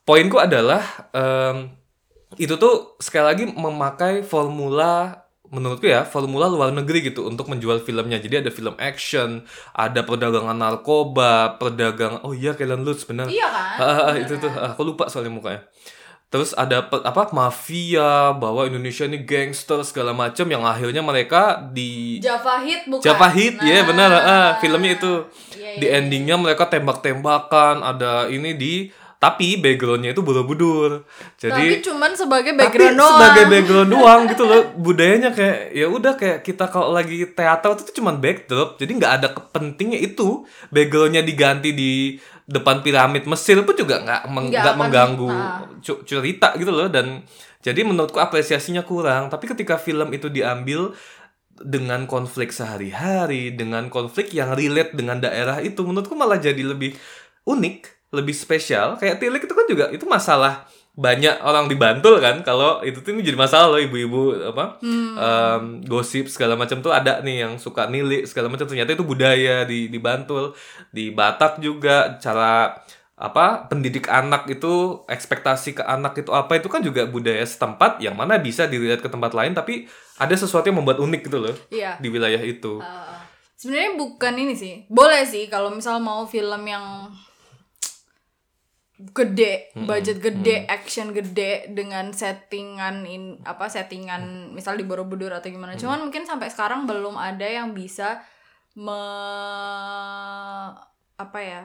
[0.04, 0.84] poinku adalah
[1.16, 1.72] em,
[2.36, 5.23] itu tuh sekali lagi memakai formula
[5.54, 8.18] menurutku ya formula luar negeri gitu untuk menjual filmnya.
[8.18, 13.30] Jadi ada film action, ada perdagangan narkoba, perdagangan oh iya Kellen Lutz benar.
[13.30, 13.76] Iya kan?
[13.78, 14.74] Ah, Bener itu tuh kan?
[14.74, 15.62] aku lupa soalnya mukanya.
[16.26, 22.58] Terus ada apa mafia bahwa Indonesia ini gangster segala macam yang akhirnya mereka di Java
[22.58, 23.06] Hit bukan?
[23.06, 23.84] Java Hit, ya Nah.
[23.86, 24.10] benar.
[24.10, 26.02] Ah, filmnya itu Iya, di iya.
[26.02, 28.90] endingnya mereka tembak-tembakan, ada ini di
[29.24, 31.08] tapi backgroundnya itu borobudur.
[31.40, 33.12] Tapi Jadi cuman sebagai tapi background doang.
[33.16, 34.60] sebagai background doang gitu loh.
[34.76, 38.76] Budayanya kayak ya udah kayak kita kalau lagi teater itu cuman backdrop.
[38.76, 40.44] Jadi nggak ada kepentingnya itu.
[40.68, 45.32] Backgroundnya diganti di depan piramid Mesir pun juga nggak meng- akan- mengganggu
[45.80, 47.24] cu- cerita gitu loh dan
[47.64, 49.32] jadi menurutku apresiasinya kurang.
[49.32, 50.92] Tapi ketika film itu diambil
[51.54, 56.92] dengan konflik sehari-hari, dengan konflik yang relate dengan daerah itu, menurutku malah jadi lebih
[57.46, 58.94] unik, lebih spesial.
[58.94, 63.10] Kayak Tilik itu kan juga itu masalah banyak orang di Bantul kan kalau itu tuh
[63.10, 64.78] ini jadi masalah loh ibu-ibu apa
[65.18, 69.66] em, gosip segala macam tuh ada nih yang suka nilik segala macam ternyata itu budaya
[69.66, 70.54] di di Bantul
[70.90, 72.78] di Batak juga cara
[73.14, 78.14] apa pendidik anak itu ekspektasi ke anak itu apa itu kan juga budaya setempat yang
[78.14, 81.98] mana bisa dilihat ke tempat lain tapi ada sesuatu yang membuat unik gitu loh Iya.
[81.98, 83.18] di wilayah itu Uh,
[83.54, 84.74] Sebenarnya bukan ini sih.
[84.86, 87.08] Boleh sih kalau misal mau film yang
[89.12, 95.74] gede, budget gede, action gede dengan settingan in apa settingan misal di Borobudur atau gimana.
[95.74, 98.22] Cuman mungkin sampai sekarang belum ada yang bisa
[98.74, 99.00] me
[101.14, 101.62] apa ya?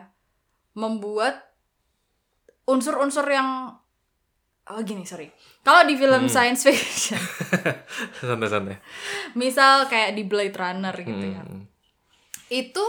[0.78, 1.36] membuat
[2.64, 3.74] unsur-unsur yang
[4.70, 5.28] oh gini, sorry.
[5.66, 7.20] Kalau di film science fiction,
[8.22, 8.78] santai-santai
[9.34, 11.66] misal kayak di Blade Runner gitu ya Hmm.
[12.48, 12.82] itu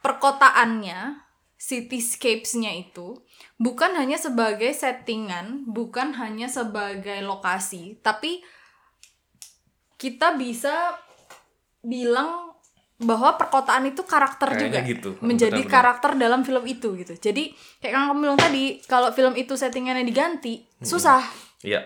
[0.00, 1.20] perkotaannya
[1.60, 3.20] cityscapes-nya itu
[3.60, 8.40] bukan hanya sebagai settingan, bukan hanya sebagai lokasi, tapi
[10.00, 10.96] kita bisa
[11.84, 12.56] bilang
[13.00, 15.10] bahwa perkotaan itu karakter Kayaknya juga gitu.
[15.20, 15.72] menjadi Benar-benar.
[15.72, 17.12] karakter dalam film itu gitu.
[17.16, 21.20] Jadi kayak yang kamu bilang tadi, kalau film itu settingannya diganti, susah.
[21.60, 21.84] Iya.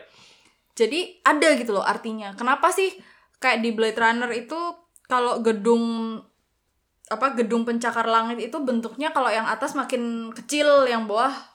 [0.74, 2.34] Jadi ada gitu loh artinya.
[2.34, 2.90] Kenapa sih
[3.38, 4.58] kayak di Blade Runner itu
[5.06, 6.18] kalau gedung
[7.04, 11.53] apa gedung pencakar langit itu bentuknya kalau yang atas makin kecil, yang bawah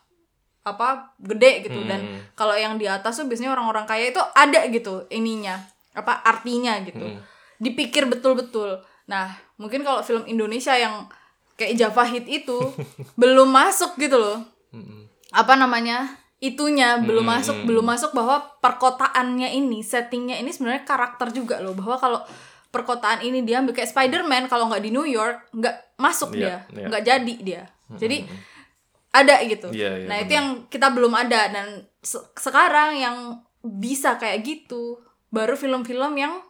[0.70, 2.20] apa gede gitu dan Hmm.
[2.34, 5.58] kalau yang di atas tuh biasanya orang-orang kaya itu ada gitu ininya
[5.92, 7.02] apa artinya gitu.
[7.02, 7.20] Hmm.
[7.58, 8.80] Dipikir betul-betul.
[9.06, 11.10] Nah, mungkin kalau film Indonesia yang
[11.54, 12.56] kayak Java Hit itu
[13.22, 15.10] belum masuk gitu loh Hmm.
[15.34, 21.58] apa namanya itunya belum masuk belum masuk bahwa perkotaannya ini settingnya ini sebenarnya karakter juga
[21.58, 22.20] loh bahwa kalau
[22.70, 26.86] perkotaan ini diambil kayak Spider-Man kalau nggak di New York nggak masuk Iya, dia iya.
[26.88, 28.18] nggak jadi dia jadi
[29.10, 30.38] ada gitu Iya, iya, nah itu benar.
[30.38, 31.68] yang kita belum ada dan
[32.00, 33.18] se- sekarang yang
[33.60, 36.42] bisa kayak gitu baru film-film yang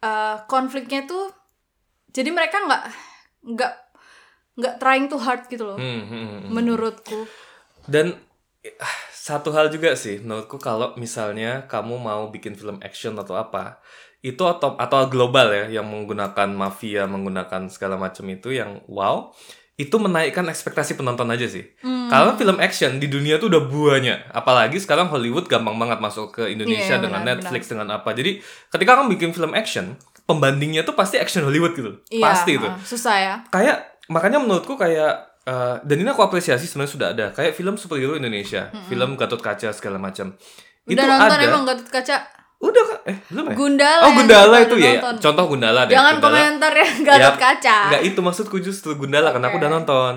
[0.00, 1.30] eh, konfliknya tuh
[2.10, 2.82] jadi mereka nggak
[3.48, 3.72] nggak
[4.52, 6.50] nggak trying too hard gitu loh Hmm, hmm, hmm, hmm.
[6.50, 7.20] menurutku
[7.84, 8.14] Dan
[8.78, 13.82] ah, satu hal juga sih menurutku kalau misalnya kamu mau bikin film action atau apa,
[14.22, 19.34] itu atau atau global ya yang menggunakan mafia, menggunakan segala macam itu yang wow,
[19.80, 21.64] itu menaikkan ekspektasi penonton aja sih.
[21.80, 22.12] Hmm.
[22.12, 26.52] Karena film action di dunia tuh udah banyak, apalagi sekarang Hollywood gampang banget masuk ke
[26.52, 28.12] Indonesia Iya, dengan benar, Netflix dengan apa.
[28.12, 29.96] Jadi ketika kamu bikin film action,
[30.28, 32.04] pembandingnya tuh pasti action Hollywood gitu.
[32.12, 32.68] Iya, pasti itu.
[32.68, 33.34] ah, susah ya.
[33.48, 37.26] Kayak makanya menurutku kayak eh, dan ini aku apresiasi sebenarnya sudah ada.
[37.32, 38.68] Kayak film superhero Indonesia.
[38.92, 40.36] Film Gatot Kaca segala macam.
[40.84, 41.48] Itu nonton ada.
[41.48, 44.92] emang Gatot Kaca udah kan eh belum ya Gundala oh yang Gundala itu udah ya
[44.96, 45.14] nonton.
[45.20, 46.30] contoh Gundala deh jangan Gundala.
[46.32, 50.14] komentar ya Gatot Ya, Kaca Nggak itu maksudku justru Gundala karena aku udah nonton.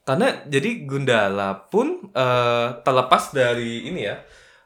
[0.00, 4.16] Karena jadi Gundala pun eh, terlepas dari ini ya.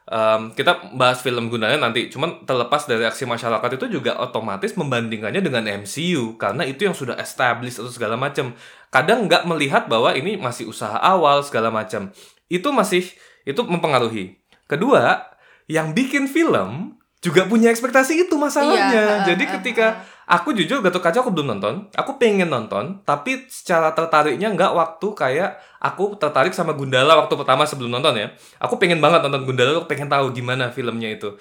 [0.05, 2.07] em, kita bahas film Gundala nanti.
[2.07, 7.15] Cuman terlepas dari aksi masyarakat itu juga otomatis membandingkannya dengan MCU karena itu yang sudah
[7.17, 8.55] established atau segala macam.
[8.87, 12.13] Kadang nggak melihat bahwa ini masih usaha awal segala macam.
[12.47, 13.09] Itu masih
[13.43, 14.39] itu mempengaruhi.
[14.63, 15.27] Kedua,
[15.67, 18.91] yang bikin film juga punya ekspektasi itu masalahnya.
[18.91, 19.87] Iya, Jadi uh, uh, ketika
[20.27, 25.07] aku jujur Gatot Kaca aku belum nonton, aku pengen nonton, tapi secara tertariknya nggak waktu
[25.15, 28.27] kayak aku tertarik sama Gundala waktu pertama sebelum nonton ya.
[28.59, 31.39] Aku pengen banget nonton Gundala, aku pengen tahu gimana filmnya itu.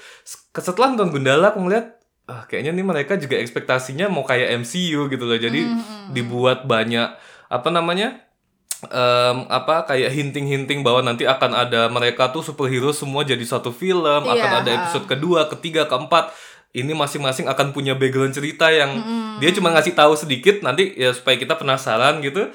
[0.55, 1.99] Setelah nonton Gundala aku ngeliat
[2.31, 5.39] ah, kayaknya nih mereka juga ekspektasinya mau kayak MCU gitu loh.
[5.39, 7.19] Jadi Hmm, dibuat banyak
[7.51, 8.23] apa namanya?
[8.91, 14.27] Em, apa kayak hinting-hinting bahwa nanti akan ada mereka tuh superhero semua jadi satu film,
[14.27, 16.35] akan Iya, ada episode kedua, ketiga, keempat.
[16.73, 18.97] Ini masing-masing akan punya background cerita yang
[19.37, 22.49] dia cuma ngasih tahu sedikit nanti ya supaya kita penasaran gitu.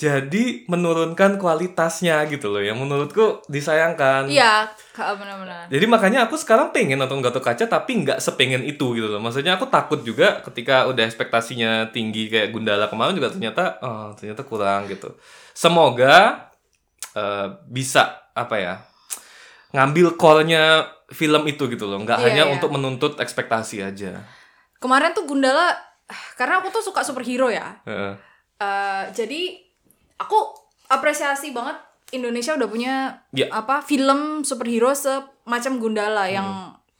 [0.00, 4.32] Jadi menurunkan kualitasnya gitu loh yang menurutku disayangkan.
[4.32, 4.64] iya
[4.96, 9.20] benar-benar Jadi makanya aku sekarang pengen nonton Gatot Kaca tapi nggak sepengen itu gitu loh.
[9.20, 14.40] Maksudnya aku takut juga ketika udah ekspektasinya tinggi kayak Gundala kemarin juga ternyata oh, ternyata
[14.48, 15.12] kurang gitu.
[15.60, 16.48] Semoga
[17.12, 18.74] eh, bisa apa ya
[19.70, 22.00] ngambil core-nya film itu gitu loh.
[22.00, 22.50] Nggak Iya, hanya iya.
[22.50, 24.24] untuk menuntut ekspektasi aja.
[24.76, 25.76] kemarin tuh Gundala
[26.34, 28.16] karena aku tuh suka superhero ya Heeh.
[28.56, 29.60] Eh, jadi
[30.16, 30.38] aku
[30.88, 31.76] apresiasi banget
[32.10, 32.94] Indonesia udah punya
[33.30, 33.52] Ya.
[33.52, 36.32] apa film superhero semacam Gundala Hmm.
[36.32, 36.48] yang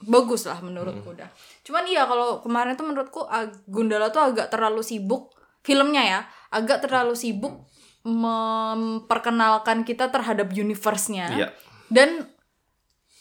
[0.02, 1.28] bagus lah menurutku udah.
[1.60, 3.24] Cuman iya kalau kemarin tuh menurutku
[3.66, 6.20] Gundala tuh agak terlalu sibuk filmnya ya,
[6.50, 7.64] agak terlalu sibuk
[8.02, 11.26] memperkenalkan kita terhadap universe-nya.
[11.36, 11.48] Iya.
[11.90, 12.28] Dan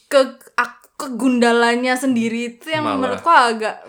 [0.08, 0.20] ke
[0.56, 2.96] ak- ke Gundalanya sendiri itu yang Malah.
[2.98, 3.84] menurutku agak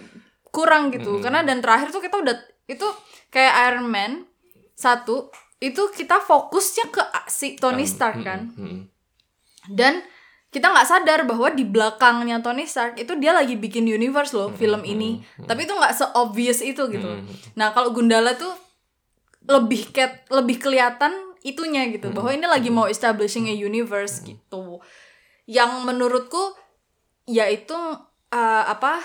[0.51, 1.19] kurang gitu.
[1.19, 2.87] Karena dan terakhir tuh kita udah itu
[3.29, 4.27] kayak Iron Man
[4.75, 8.89] satu itu kita fokusnya ke si Tony Stark kan Mm-mm.
[9.69, 10.01] dan
[10.49, 14.81] kita nggak sadar bahwa di belakangnya Tony Stark itu dia lagi bikin universe loh film
[14.83, 17.11] ini tapi itu nggak se-obvious itu gitu
[17.55, 18.49] nah kalau Gundala tuh
[19.49, 24.81] lebih ket lebih kelihatan itunya gitu bahwa ini lagi mau establishing a universe gitu.
[25.49, 26.55] Yang menurutku
[27.25, 29.01] yaitu uh, apa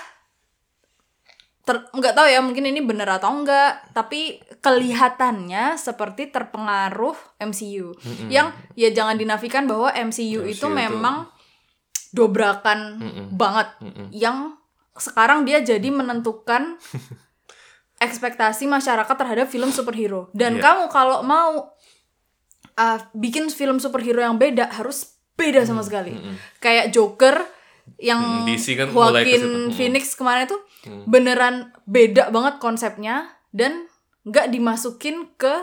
[1.66, 7.90] ter nggak tahu ya mungkin ini bener atau enggak tapi kelihatannya seperti terpengaruh MCU
[8.30, 11.26] yang ya jangan dinafikan bahwa MCU, MCU itu- memang
[12.14, 13.02] dobrakan
[13.34, 13.68] banget.
[14.14, 14.56] Yang
[14.96, 16.78] sekarang dia jadi menentukan
[17.98, 20.62] ekspektasi masyarakat terhadap film superhero dan Iya.
[20.62, 21.72] kamu kalau mau
[22.74, 26.12] uh, bikin film superhero yang beda harus beda sama sekali
[26.58, 27.40] kayak Joker
[27.96, 29.42] yang Mm, DC kan mulai Joaquin.
[29.42, 29.70] Mm.
[29.70, 30.58] Phoenix kemarin tuh
[31.06, 31.54] beneran
[31.84, 33.86] beda banget konsepnya dan
[34.22, 35.54] nggak dimasukin ke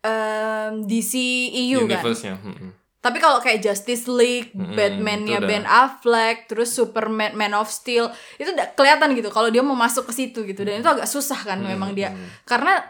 [0.00, 1.98] em, DCEU kan.
[1.98, 2.34] Universe-nya.
[2.38, 2.70] Mm-mm.
[3.08, 5.48] Tapi kalau kayak Justice League, Batman-nya itu udah.
[5.48, 10.04] Ben Affleck, terus Superman, Man of Steel, itu udah kelihatan gitu kalau dia mau masuk
[10.04, 12.12] ke situ gitu dan itu agak susah kan memang dia
[12.44, 12.84] karena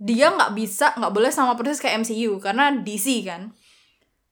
[0.00, 3.52] dia nggak bisa nggak boleh sama persis kayak MCU karena DC kan.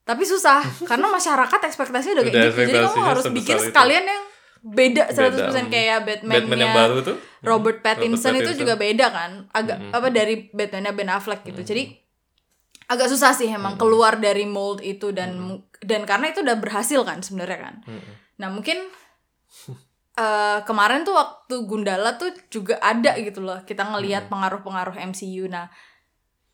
[0.08, 2.60] Tapi susah karena masyarakat ekspektasinya udah kayak Udah gitu.
[2.72, 3.66] Jadi kamu harus bikin itu.
[3.68, 4.22] sekalian yang
[4.62, 7.16] beda 100% Beda, kayak Batman-nya Batman yang baru tuh.
[7.42, 8.60] Robert Pattinson, itu Pattinson.
[8.62, 12.01] juga beda kan agak apa dari Batman-nya Ben Affleck gitu jadi
[12.92, 17.00] agak susah sih emang keluar dari mold itu dan mu- dan karena itu udah berhasil
[17.02, 17.74] kan sebenarnya kan
[18.36, 18.76] nah mungkin
[20.14, 25.72] eh, kemarin tuh waktu Gundala tuh juga ada gitu loh kita ngelihat pengaruh-pengaruh MCU nah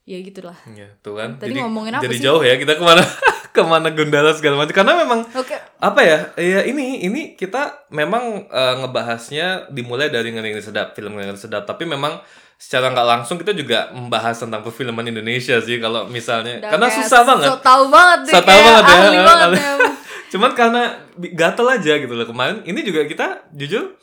[0.04, 1.36] ya gitulah Ya, tuh kan.
[1.36, 2.24] Tadi jadi, ngomongin apa jadi sih?
[2.24, 3.04] jauh ya kita ke mana
[3.56, 4.72] ke mana Gundala segala macam.
[4.72, 6.18] Karena memang oke apa ya?
[6.40, 11.68] Ya ini ini kita memang eh, ngebahasnya dimulai dari ngeri ngeri sedap film ngeri sedap.
[11.68, 12.24] Tapi memang
[12.58, 17.20] secara nggak langsung kita juga membahas tentang perfilman Indonesia sih kalau misalnya Udah karena susah
[17.22, 17.46] banget.
[17.46, 19.72] so tau banget deh So kayak banget ya, ahli banget ya
[20.28, 20.82] Cuman karena
[21.16, 22.60] gatel aja gitu loh kemarin.
[22.60, 23.96] Ini juga kita jujur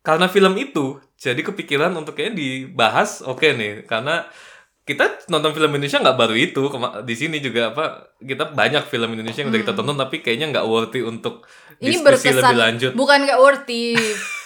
[0.00, 4.26] karena film itu jadi kepikiran untuk kayaknya dibahas oke nih karena
[4.82, 6.62] kita nonton film Indonesia nggak baru itu
[7.04, 7.84] di sini juga apa
[8.16, 11.84] kita banyak film Indonesia yang udah kita tonton tapi kayaknya nggak worthy untuk Hmm.
[11.84, 12.42] Ini diskusi berkesan.
[12.42, 13.94] lebih lanjut Bukan gak worthy.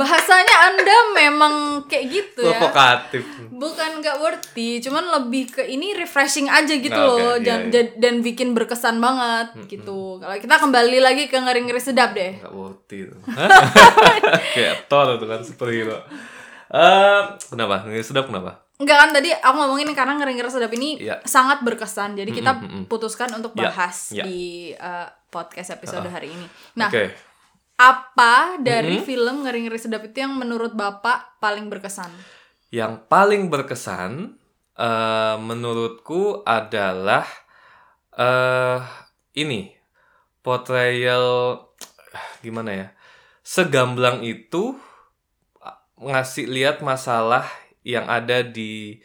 [0.00, 2.56] Bahasanya Anda memang kayak gitu ya.
[2.56, 7.60] provokatif Bukan gak worthy, cuman lebih ke ini refreshing aja gitu Nah, loh iya, dan,
[7.68, 7.92] iya.
[7.94, 10.16] dan bikin berkesan banget gitu.
[10.16, 12.40] Kalau kita kembali lagi ke ngeri-ngeri sedap deh.
[12.40, 13.16] nggak worthy itu
[14.54, 16.00] kayak Thor itu kan superhero
[16.70, 21.20] Eh, kenapa ini sedap kenapa Enggak kan tadi aku ngomongin karena ngeri-ngeri sedap ini Iya.
[21.22, 22.16] sangat berkesan.
[22.16, 22.84] Jadi kita Mm, mm, mm.
[22.86, 24.24] putuskan untuk Iya, bahas iya.
[24.24, 24.40] di
[24.72, 26.46] uh, podcast episode hari ini.
[26.74, 27.29] Nah, oke
[27.80, 32.12] apa dari film ngeri-ngeri sedap itu yang menurut Bapak paling berkesan?
[32.70, 34.38] yang paling berkesan
[34.78, 37.26] eh menurutku adalah
[38.14, 38.78] eh
[39.34, 39.74] ini
[40.40, 41.58] portrayal
[42.40, 42.88] gimana ya
[43.42, 44.78] segamblang itu
[46.00, 47.44] ngasih lihat masalah
[47.84, 49.02] yang ada di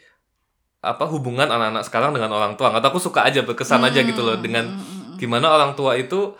[0.80, 2.70] apa hubungan anak-anak sekarang dengan orang tua.
[2.70, 4.78] Nggak tahu aku suka aja berkesan aja gitu loh dengan
[5.20, 6.38] gimana orang tua itu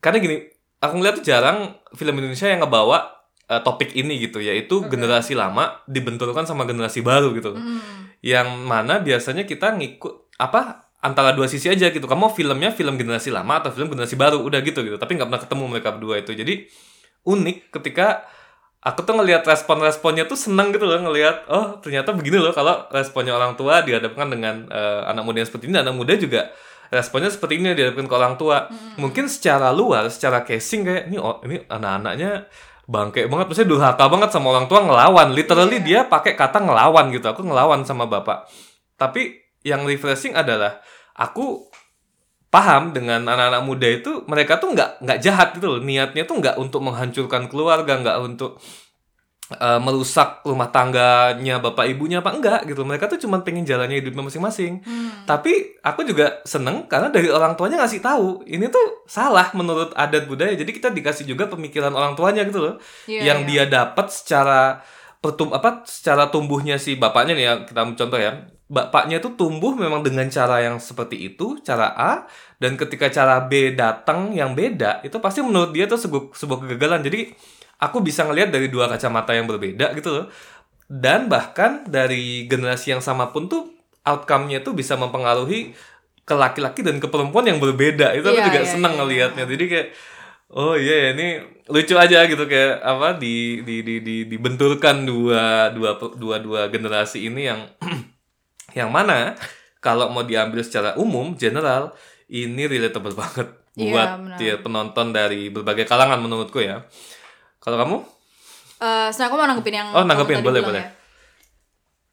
[0.00, 0.36] karena gini
[0.78, 5.82] aku ngeliat tuh jarang film Indonesia yang ngebawa eh, topik ini gitu yaitu generasi lama
[5.90, 7.54] dibenturkan sama generasi baru gitu.
[7.54, 7.80] Hmm.
[8.18, 12.06] yang mana biasanya kita ngikut apa antara dua sisi aja gitu.
[12.06, 14.98] Kamu filmnya film generasi lama atau film generasi baru udah gitu gitu.
[14.98, 16.34] Tapi nggak pernah ketemu mereka berdua itu.
[16.34, 16.66] Jadi
[17.26, 18.26] unik ketika
[18.82, 23.34] aku tuh ngelihat respon-responnya tuh seneng gitu loh ngelihat oh ternyata begini loh kalau responnya
[23.34, 25.78] orang tua dihadapkan dengan eh, anak muda yang seperti ini.
[25.78, 26.50] Anak muda juga
[26.88, 28.68] responnya seperti ini dihadapkan ke orang tua.
[29.00, 32.48] Mungkin secara luar secara casing kayak ini oh, ini anak-anaknya
[32.88, 35.28] bangke banget maksudnya durhaka banget sama orang tua ngelawan.
[35.36, 38.48] Literally dia pakai kata ngelawan gitu aku ngelawan sama bapak.
[38.96, 40.80] Tapi yang refreshing adalah
[41.14, 41.68] aku
[42.48, 45.80] paham dengan anak-anak muda itu mereka tuh nggak nggak jahat gitu loh.
[45.84, 48.56] Niatnya tuh nggak untuk menghancurkan keluarga nggak untuk
[49.54, 52.84] eh, merusak rumah tangganya bapak ibunya apa enggak gitu.
[52.84, 54.80] Mereka tuh cuma pengen jalannya hidupnya masing-masing.
[54.84, 55.24] Hmm.
[55.24, 60.28] tapi aku juga seneng karena dari orang tuanya ngasih tahu ini tuh salah menurut adat
[60.28, 60.52] budaya.
[60.52, 62.74] Jadi kita dikasih juga pemikiran orang tuanya gitu loh.
[63.08, 63.64] Iya, yang iya.
[63.68, 64.80] dia dapat secara
[65.18, 68.32] pertum apa secara tumbuhnya si bapaknya nih ya kita ambil contoh ya.
[68.68, 72.28] Bapaknya tuh tumbuh memang dengan cara yang seperti itu cara A
[72.60, 77.00] dan ketika cara B datang yang beda itu pasti menurut dia tuh sebuah, sebuah kegagalan.
[77.00, 77.32] Jadi
[77.78, 80.26] aku bisa ngelihat dari dua kacamata yang berbeda gitu loh.
[80.88, 83.68] Dan bahkan dari generasi yang sama pun tuh
[84.02, 85.76] outcome-nya tuh bisa mempengaruhi
[86.24, 88.12] ke laki-laki dan ke perempuan yang berbeda.
[88.12, 89.00] Itu aku Iya, juga iya, senang iya.
[89.00, 89.44] ngelihatnya.
[89.46, 89.88] jadi kayak
[90.48, 91.26] oh iya ya, ini
[91.68, 92.44] lucu aja gitu.
[92.44, 97.60] Kayak apa di di di, di dibenturkan dua dua dua dua generasi ini yang
[98.78, 99.36] yang mana
[99.78, 101.92] kalau mau diambil secara umum general
[102.28, 104.38] ini relatable banget Iya, buat benar.
[104.42, 106.82] ya, penonton dari berbagai kalangan menurutku ya
[107.58, 107.96] kalau kamu?
[108.78, 110.82] Eh, sebenarnya aku mau nanggepin yang Oh, nanggepin, boleh, boleh.
[110.82, 110.90] ya.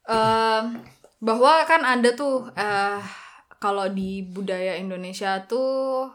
[0.06, 0.66] Em,
[1.18, 3.02] bahwa kan ada tuh eh
[3.58, 6.06] kalau di budaya Indonesia tuh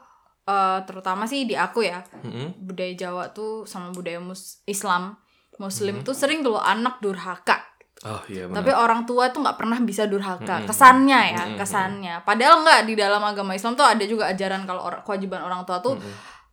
[0.44, 2.54] eh terutama sih di aku ya Mm-mm.
[2.60, 5.18] budaya Jawa tuh sama budaya mus Islam
[5.58, 6.06] Muslim Mm-hmm.
[6.06, 7.60] tuh sering tuh anak durhaka.
[8.00, 8.64] Oh iya benar.
[8.64, 10.64] Tapi orang tua tuh nggak pernah bisa durhaka.
[10.64, 12.14] Kesannya ya kesannya.
[12.24, 15.78] Padahal nggak di dalam agama Islam tuh ada juga ajaran kalau orang kewajiban orang tua
[15.78, 16.00] tuh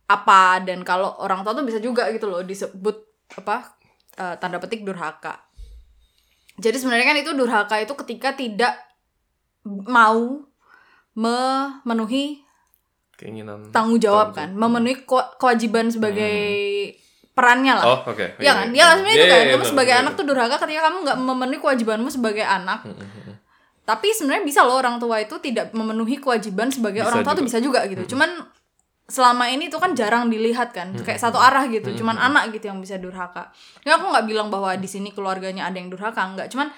[0.08, 2.96] apa dan kalau orang tua tuh bisa juga gitu loh disebut
[3.36, 3.76] apa
[4.16, 5.36] eh, tanda petik durhaka.
[6.56, 8.74] Jadi sebenarnya kan itu durhaka itu ketika tidak
[9.64, 10.42] mau
[11.12, 12.40] memenuhi
[13.14, 16.38] keinginan tanggung jawab Tanggung kan memenuhi ke- kewajiban sebagai
[17.30, 17.84] perannya lah.
[17.86, 18.38] Oh oke.
[18.38, 18.66] Iya kan?
[18.70, 18.96] Dia kan?
[18.96, 19.44] Sebenarnya itu Iya, kan.
[19.44, 22.80] iya, kamu sebagai anak tuh durhaka ketika kamu nggak memenuhi kewajibanmu sebagai anak.
[23.84, 27.36] Tapi sebenarnya bisa loh orang tua itu tidak memenuhi kewajiban sebagai Bisa orang tua tuh
[27.36, 27.48] juga.
[27.48, 28.14] bisa juga gitu.
[28.14, 28.30] Cuman
[29.08, 31.88] selama ini tuh kan jarang dilihat kan, kayak satu arah gitu.
[31.96, 33.48] Cuman anak gitu yang bisa durhaka.
[33.82, 36.52] Ya aku nggak bilang bahwa di sini keluarganya ada yang durhaka, nggak.
[36.52, 36.68] Cuman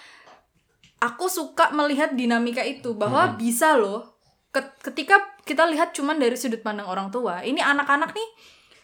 [1.00, 4.14] aku suka melihat dinamika itu bahwa bisa loh
[4.50, 7.42] ke- ketika kita lihat cuman dari sudut pandang orang tua.
[7.42, 8.28] Ini anak-anak nih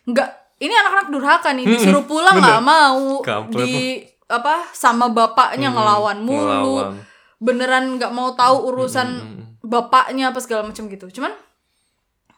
[0.07, 3.73] nggak ini anak-anak durhaka nih disuruh pulang nggak mau Kampret di
[4.27, 6.43] apa sama bapaknya ngelawan mulu
[6.83, 6.99] ngelawan.
[7.39, 9.09] beneran nggak mau tahu urusan
[9.63, 11.31] bapaknya apa segala macam gitu cuman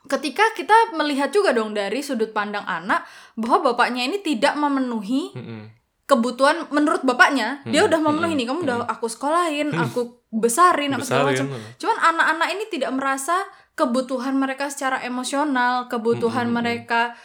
[0.09, 3.05] ketika kita melihat juga dong dari sudut pandang anak
[3.37, 5.69] bahwa bapaknya ini tidak memenuhi Mm-mm.
[6.09, 7.61] kebutuhan menurut bapaknya.
[7.69, 11.49] Dia udah memenuhi nih kamu udah aku sekolahin aku besarin apa segala macam.
[11.81, 13.37] cuman anak-anak ini tidak merasa
[13.73, 17.17] kebutuhan mereka secara emosional kebutuhan mereka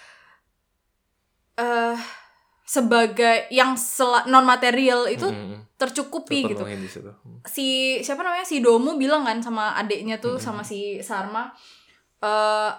[1.59, 1.99] eh
[2.63, 3.75] sebagai yang
[4.31, 5.75] non material itu Mm-mm.
[5.75, 6.63] tercukupi gitu.
[6.87, 7.11] situ.
[7.43, 8.47] si siapa namanya?
[8.47, 11.51] Si Domu bilang kan sama adiknya tuh sama si Sarma
[12.23, 12.71] eh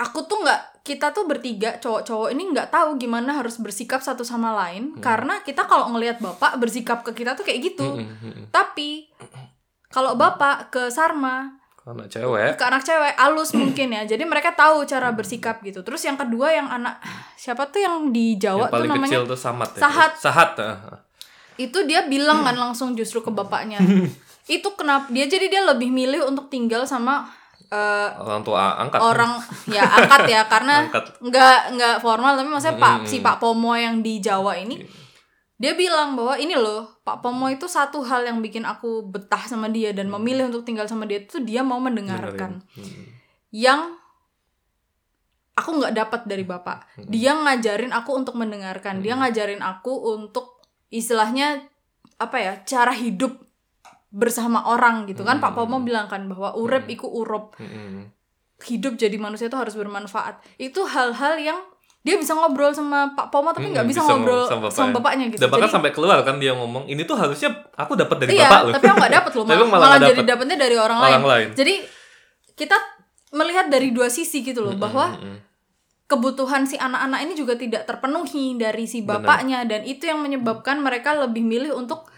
[0.00, 4.56] aku tuh nggak kita tuh bertiga cowok-cowok ini nggak tahu gimana harus bersikap satu sama
[4.64, 8.44] lain karena kita kalau ngelihat bapak bersikap ke kita tuh kayak gitu Mm, mm, mm.
[8.48, 9.12] tapi
[9.92, 14.56] kalau bapak ke Sarma Kalau anak cewek ke anak cewek alus mungkin ya jadi mereka
[14.56, 16.96] tahu cara bersikap gitu terus yang kedua yang anak
[17.36, 19.80] siapa tuh yang di yang Jawa tuh paling namanya kecil tuh samat ya.
[19.84, 20.12] Sahat.
[20.16, 20.50] Sahat.
[20.60, 20.76] ah.
[21.60, 23.80] itu dia bilang kan langsung justru ke bapaknya
[24.56, 27.28] itu kenapa dia jadi dia lebih milih untuk tinggal sama
[27.70, 28.98] eh, orang tua angkat.
[28.98, 29.32] orang
[29.66, 31.04] ya angkat ya karena Angkat.
[31.20, 33.06] nggak nggak formal tapi maksudnya pak Mm.
[33.06, 34.82] si Pak Pomo yang di Jawa ini
[35.54, 39.68] dia bilang bahwa ini loh Pak Pomo itu satu hal yang bikin aku betah sama
[39.68, 42.90] dia dan memilih untuk tinggal sama dia itu dia mau mendengarkan Dengerin.
[42.90, 43.06] Mm.
[43.52, 43.80] yang
[45.52, 50.58] aku nggak dapat dari bapak dia ngajarin aku untuk mendengarkan dia ngajarin aku untuk
[50.88, 51.68] istilahnya
[52.16, 53.36] apa ya cara hidup
[54.10, 58.04] bersama orang gitu kan Pak Pomo bilang kan bahwa urep iku urup Mm, mm.
[58.60, 61.58] hidup jadi manusia itu harus bermanfaat itu hal-hal yang
[62.00, 64.94] dia bisa ngobrol sama Pak Pomo tapi nggak Mm, bisa, ngobrol sama sama, bapaknya.
[64.94, 68.16] bapaknya gitu Dan bahkan Jadi- sampai keluar kan dia ngomong, ini tuh harusnya aku dapat
[68.18, 68.72] dari iya bapak loh.
[68.72, 70.30] tapi aku nggak dapet loh malah, malah malah nggak jadi dapet.
[70.30, 71.24] dapetnya dari orang, Orang lain.
[71.24, 71.48] lain.
[71.52, 71.74] jadi
[72.54, 72.76] kita
[73.30, 75.38] melihat dari dua sisi gitu loh bahwa Mm, mm.
[76.06, 81.14] kebutuhan si anak-anak ini juga tidak terpenuhi dari si bapaknya dan itu yang menyebabkan mereka
[81.14, 82.10] lebih milih untuk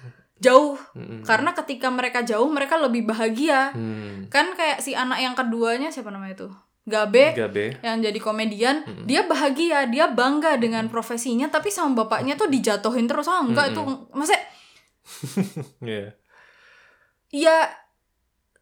[0.42, 0.74] jauh.
[0.92, 1.20] Mm, mm.
[1.22, 3.70] karena ketika mereka jauh mereka lebih bahagia.
[3.70, 4.26] Hmm.
[4.26, 6.48] kan kayak si anak yang keduanya siapa namanya itu?
[6.82, 7.78] Gabe Gabe.
[7.78, 13.24] yang jadi komedian dia bahagia dia bangga dengan profesinya tapi sama bapaknya tuh dijatuhin terus.
[13.24, 13.80] Ah enggak itu
[14.10, 14.42] maksudnya
[15.84, 16.06] Iya.
[17.30, 17.56] ya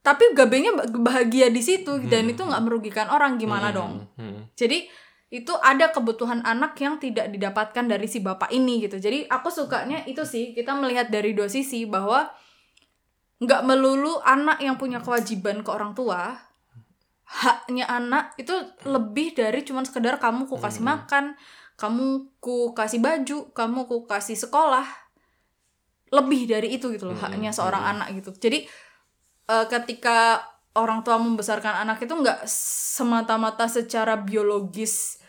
[0.00, 3.92] tapi Gabenya ba- bahagia di situ dan itu nggak merugikan orang gimana Hmm, dong?
[4.14, 4.40] Hmm.
[4.52, 4.84] jadi
[5.30, 8.98] itu ada kebutuhan anak yang tidak didapatkan dari si bapak ini gitu.
[8.98, 12.26] Jadi aku sukanya itu sih kita melihat dari dua sisi bahwa
[13.38, 16.34] nggak melulu anak yang punya kewajiban ke orang tua
[17.30, 18.52] haknya anak itu
[18.84, 21.38] lebih dari cuman sekedar kamu ku kasih makan
[21.78, 24.84] kamu ku kasih baju kamu ku kasih sekolah.
[26.10, 28.34] Lebih dari itu gitu loh haknya seorang anak gitu.
[28.34, 28.66] Jadi
[29.46, 30.42] eh, ketika
[30.74, 35.19] orang tua membesarkan anak itu nggak semata-mata secara biologis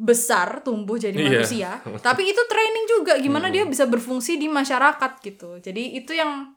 [0.00, 1.28] besar tumbuh jadi Iya.
[1.28, 1.70] manusia
[2.06, 6.56] tapi itu training juga gimana dia bisa berfungsi di masyarakat gitu jadi itu yang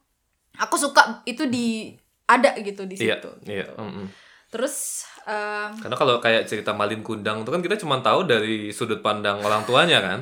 [0.56, 1.92] aku suka itu di
[2.24, 3.68] ada gitu di Iya, situ iya.
[3.76, 4.06] mm, mm.
[4.48, 9.00] terus eh, Karena kalau kayak cerita Malin Kundang itu kan kita cuma tahu dari sudut
[9.00, 10.20] pandang orang tuanya kan.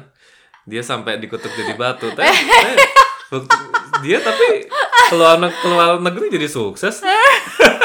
[0.64, 2.06] Dia sampai dikutuk jadi batu.
[2.18, 2.78] Tapi, eh,
[4.02, 4.70] dia tapi
[5.10, 7.02] keluar keluar negeri jadi sukses.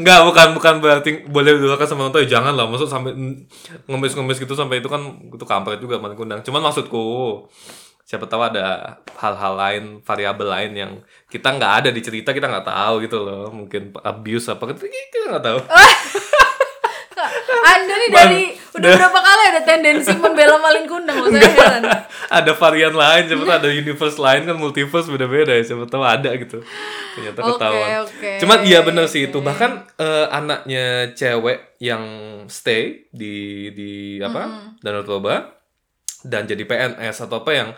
[0.00, 2.22] Enggak, bukan bukan berarti boleh didoakan sama orang tua.
[2.24, 3.12] Ya, Jangan lah, maksud sampai
[3.88, 6.40] ngemis-ngemis gitu sampai itu kan itu kampret juga Malin Kundang.
[6.40, 7.04] Cuman maksudku
[8.02, 10.92] siapa tahu ada hal-hal lain, variabel lain yang
[11.32, 13.48] kita nggak ada di cerita, kita nggak tahu gitu loh.
[13.52, 14.88] Mungkin abuse apa kita
[15.32, 15.58] nggak tahu.
[17.62, 18.42] anda nih dari
[18.72, 21.82] udah berapa kali ada tendensi membela maling kundang loh saya heran
[22.32, 26.32] ada varian lain, siapa tahu ada universe lain kan multiverse beda-beda ya, siapa tahu ada
[26.32, 26.64] gitu.
[27.12, 27.88] Ternyata Oke, ketahuan.
[28.08, 28.30] oke.
[28.40, 29.36] Cuman iya bener sih itu.
[29.44, 32.02] Bahkan eh, anaknya cewek yang
[32.48, 34.72] stay di di apa?
[34.80, 35.44] Danau Toba
[36.24, 37.68] dan jadi PNS atau apa yang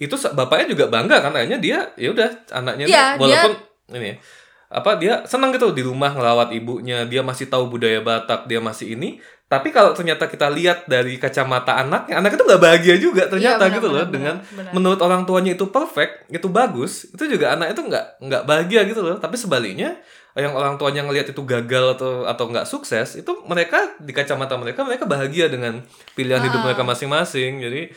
[0.00, 3.52] itu bapaknya juga bangga kan kayaknya dia ya udah anaknya tuh Iya, walaupun
[4.00, 4.12] ini
[4.70, 8.94] apa dia senang gitu di rumah ngelawat ibunya dia masih tahu budaya Batak dia masih
[8.94, 13.58] ini tapi kalau ternyata kita lihat dari kacamata anaknya anak itu nggak bahagia juga ternyata
[13.58, 14.70] Iya, benar, gitu loh benar, dengan benar.
[14.70, 19.02] menurut orang tuanya itu perfect itu bagus itu juga anak itu nggak nggak bahagia gitu
[19.02, 19.98] loh tapi sebaliknya
[20.38, 24.86] yang orang tuanya ngelihat itu gagal atau atau nggak sukses itu mereka di kacamata mereka
[24.86, 25.82] mereka bahagia dengan
[26.14, 26.70] pilihan hidup Ah.
[26.70, 27.90] mereka masing-masing jadi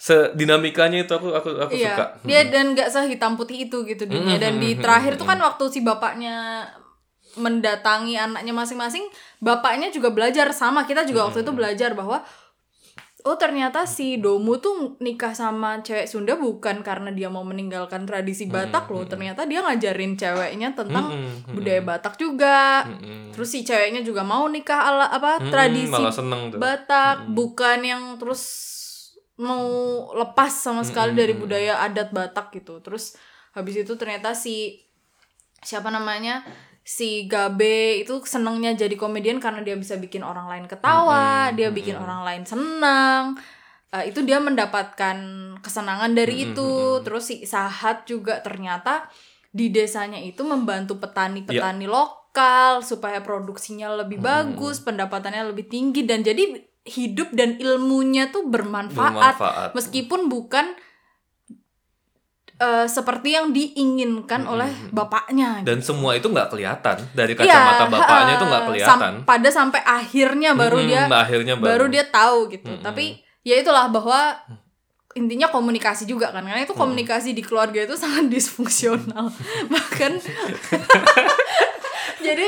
[0.00, 1.92] sedinamikanya itu aku aku aku iya.
[1.92, 2.04] suka.
[2.24, 4.40] Dia dan nggak sehitam putih itu gitu dunia.
[4.40, 6.64] Dan di terakhir tuh kan waktu si bapaknya
[7.36, 9.04] mendatangi anaknya masing-masing
[9.44, 10.88] bapaknya juga belajar sama.
[10.88, 12.24] Kita juga waktu itu belajar bahwa
[13.28, 18.48] oh ternyata si Domu tuh nikah sama cewek Sunda bukan karena dia mau meninggalkan tradisi
[18.48, 19.04] Batak loh.
[19.04, 22.88] Ternyata dia ngajarin ceweknya tentang Mm-mm, budaya Batak juga.
[22.88, 23.36] Mm-mm.
[23.36, 25.92] terus si ceweknya juga mau nikah ala apa tradisi
[26.56, 27.28] Batak.
[27.28, 28.70] Bukan yang terus
[29.40, 29.66] mau
[30.12, 32.84] lepas sama sekali dari budaya adat Batak gitu.
[32.84, 33.16] Terus
[33.56, 34.84] habis itu ternyata si
[35.60, 36.44] siapa namanya
[36.84, 41.96] si Gabe itu senengnya jadi komedian karena dia bisa bikin orang lain ketawa dia bikin
[41.96, 43.40] orang lain senang.
[43.90, 45.16] Eh, itu dia mendapatkan
[45.64, 47.02] kesenangan dari itu.
[47.02, 49.10] terus si Sahat juga ternyata
[49.50, 56.69] di desanya itu membantu petani-petani lokal supaya produksinya lebih bagus pendapatannya lebih tinggi dan jadi
[56.82, 59.70] hidup dan ilmunya tuh bermanfaat, Bermanfaat.
[59.74, 60.72] meskipun bukan
[62.56, 65.60] eh, seperti yang diinginkan oleh bapaknya.
[65.60, 66.96] dan semua itu nggak kelihatan.
[67.12, 69.12] Dari kacamata bapaknya itu nggak ha, kelihatan.
[69.16, 72.72] sam- pada sampai akhirnya baru Mm-mm, dia akhirnya baru, baru dia tahu gitu.
[72.78, 74.36] Tapi ya itulah bahwa
[75.10, 79.32] intinya komunikasi juga kan karena itu komunikasi di keluarga itu sangat disfungsional.
[79.66, 80.12] Bahkan
[82.26, 82.46] jadi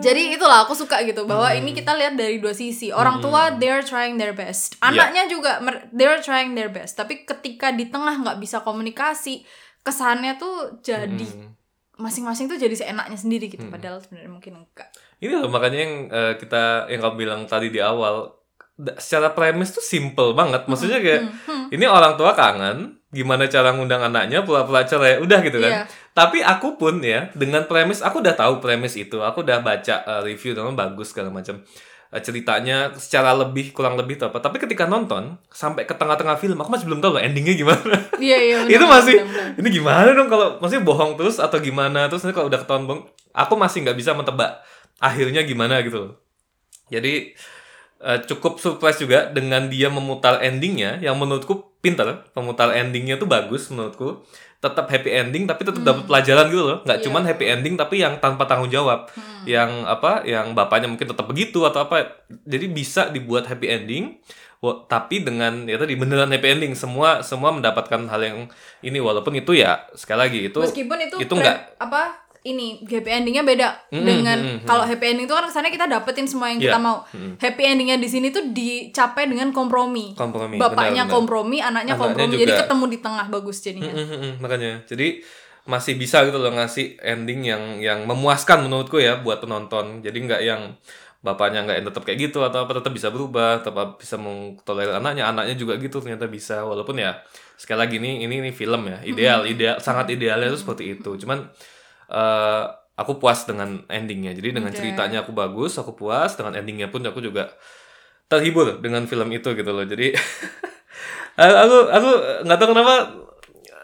[0.00, 2.88] jadi itulah aku suka gitu bahwa ini kita lihat dari dua sisi.
[2.88, 4.80] Orang tua they're trying their best.
[4.80, 6.96] Anaknya juga mer- they're trying their best.
[6.96, 9.44] Tapi ketika di tengah nggak bisa komunikasi
[9.84, 11.26] kesannya tuh jadi
[12.00, 14.88] masing-masing tuh jadi seenaknya sendiri gitu padahal sebenarnya mungkin enggak.
[15.20, 18.32] Ini loh makanya yang eh, kita yang kamu bilang tadi di awal
[18.96, 20.64] secara premis tuh simple banget.
[20.66, 21.22] Maksudnya kayak
[21.68, 25.84] ini orang tua kangen, gimana cara ngundang anaknya pura-pura cerai, udah gitu kan.
[26.16, 29.20] Tapi aku pun ya dengan premis aku udah tahu premis itu.
[29.20, 31.60] Aku udah baca eh, review dengan bagus segala macam.
[32.12, 34.40] Eh, ceritanya secara lebih kurang lebih tuh apa.
[34.40, 37.96] Tapi ketika nonton sampai ke tengah-tengah film aku masih belum tahu loh endingnya gimana.
[38.16, 39.60] iya iya itu benar, masih benar, benar.
[39.60, 43.02] ini gimana dong kalau maksudnya bohong terus atau gimana terus nanti kalau udah ketahuan bohong
[43.32, 44.60] aku masih nggak bisa mentebak
[45.00, 46.12] akhirnya gimana gitu loh
[46.92, 47.32] jadi
[48.04, 53.68] eh, cukup surprise juga dengan dia memutar endingnya yang menurutku pinter pemutar endingnya tuh bagus
[53.68, 54.22] menurutku.
[54.62, 56.78] Tetap happy ending tapi tetap dapat pelajaran gitu loh.
[56.86, 57.04] Nggak Iya.
[57.10, 59.10] cuman happy ending tapi yang tanpa tanggung jawab.
[59.42, 62.22] Yang apa yang bapaknya mungkin tetap begitu atau apa.
[62.46, 64.22] Jadi bisa dibuat happy ending
[64.62, 66.72] tapi dengan ya tadi beneran happy ending.
[66.78, 68.38] Semua semua mendapatkan hal yang
[68.86, 69.02] ini.
[69.02, 73.68] Walaupun itu ya sekali lagi itu meskipun itu, itu nggak apa ini happy endingnya beda
[73.88, 76.82] Mm-mm, dengan mm-mm, kalau happy ending itu kan kesannya kita dapetin semua yang kita Iya,
[76.82, 77.06] mau.
[77.38, 80.12] Happy endingnya di sini tuh dicapai dengan kompromi.
[80.12, 81.14] Kompromi bapaknya benar-benar.
[81.14, 82.42] kompromi anaknya Anaknya kompromi juga.
[82.42, 83.92] jadi ketemu di tengah bagus jadinya.
[83.94, 84.72] Mm, mm, mm, makanya.
[84.84, 85.08] Jadi
[85.62, 90.02] masih bisa gitu loh ngasih ending yang yang memuaskan menurutku ya buat penonton.
[90.02, 90.74] Jadi nggak yang
[91.22, 95.30] bapaknya nggak yang tetap kayak gitu atau apa tetap bisa berubah tetap bisa mengtolerir anaknya
[95.30, 96.66] anaknya juga gitu ternyata bisa.
[96.66, 97.22] Walaupun ya
[97.54, 101.14] sekali lagi ini ini ini film ya ideal ideal sangat idealnya itu seperti itu.
[101.14, 101.46] Cuman
[102.12, 102.64] eh,
[102.96, 104.36] aku puas dengan endingnya.
[104.36, 104.78] Jadi dengan Oke.
[104.78, 106.36] ceritanya aku bagus aku puas.
[106.36, 107.50] Dengan endingnya pun aku juga
[108.28, 109.84] terhibur dengan film itu gitu loh.
[109.84, 110.12] Jadi
[111.40, 112.10] aku aku
[112.44, 112.94] nggak tahu kenapa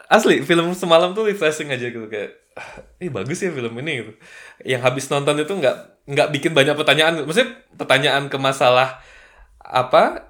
[0.08, 2.06] asli film semalam tuh refreshing aja gitu.
[2.08, 4.12] Kayak "Ah, ih bagus ya film ini gitu.
[4.66, 5.76] Yang habis nonton itu nggak
[6.08, 7.24] nggak bikin banyak pertanyaan.
[7.24, 9.00] Maksudnya pertanyaan ke masalah
[9.68, 10.28] apa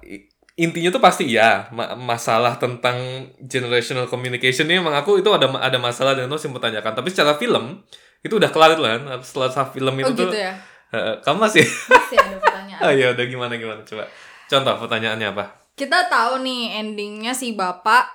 [0.59, 2.99] intinya tuh pasti ya ma- masalah tentang
[3.39, 7.39] generational communication ini emang aku itu ada ada masalah dan itu masih mempertanyakan tapi secara
[7.39, 7.79] film
[8.19, 8.99] itu udah kelar itu kan.
[9.23, 10.53] Setelah film itu oh tuh gitu ya?
[10.91, 11.63] Eh, kamu masih?
[11.63, 12.81] Masih ada pertanyaan.
[12.85, 13.83] Oh ya udah gimana gimana?
[13.83, 14.07] Coba.
[14.47, 15.45] Contoh pertanyaannya apa?
[15.75, 18.07] Kita tahu nih endingnya si bapak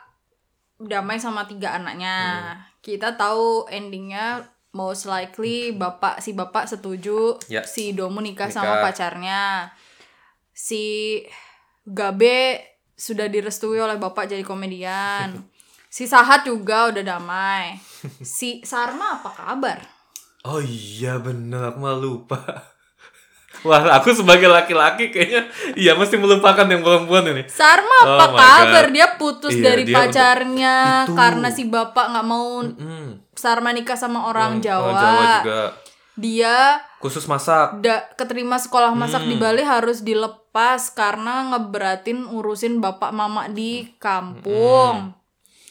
[0.77, 2.17] damai sama tiga anaknya.
[2.17, 2.61] Hmm.
[2.81, 7.65] kita tahu endingnya most likely bapak si bapak setuju Ya.
[7.65, 8.53] si Domu nikah, Nikah.
[8.55, 9.73] sama pacarnya.
[10.51, 11.21] Si
[11.85, 12.61] Gabe
[12.91, 15.35] sudah direstui oleh bapak jadi komedian
[15.87, 17.77] si Sahat juga udah damai
[18.21, 19.79] si Sarma apa kabar
[20.43, 22.37] Oh iya bener, aku malah lupa.
[23.65, 27.49] Wah, aku sebagai laki-laki kayaknya iya mesti melupakan yang perempuan ini.
[27.49, 28.93] Sarma Oh apa kabar God.
[28.93, 31.17] dia putus Iya, dari dia pacarnya Itu.
[31.17, 33.25] karena si bapak nggak mau Hmm.
[33.33, 34.85] Sarma nikah sama orang Jawa.
[34.85, 35.61] Orang Jawa juga.
[36.15, 36.57] Dia
[37.05, 37.79] Khusus masak.
[37.79, 39.29] da, keterima sekolah masak Hmm.
[39.29, 45.13] di Bali harus dilepas karena ngeberatin urusin bapak mama di kampung.
[45.13, 45.21] Hmm.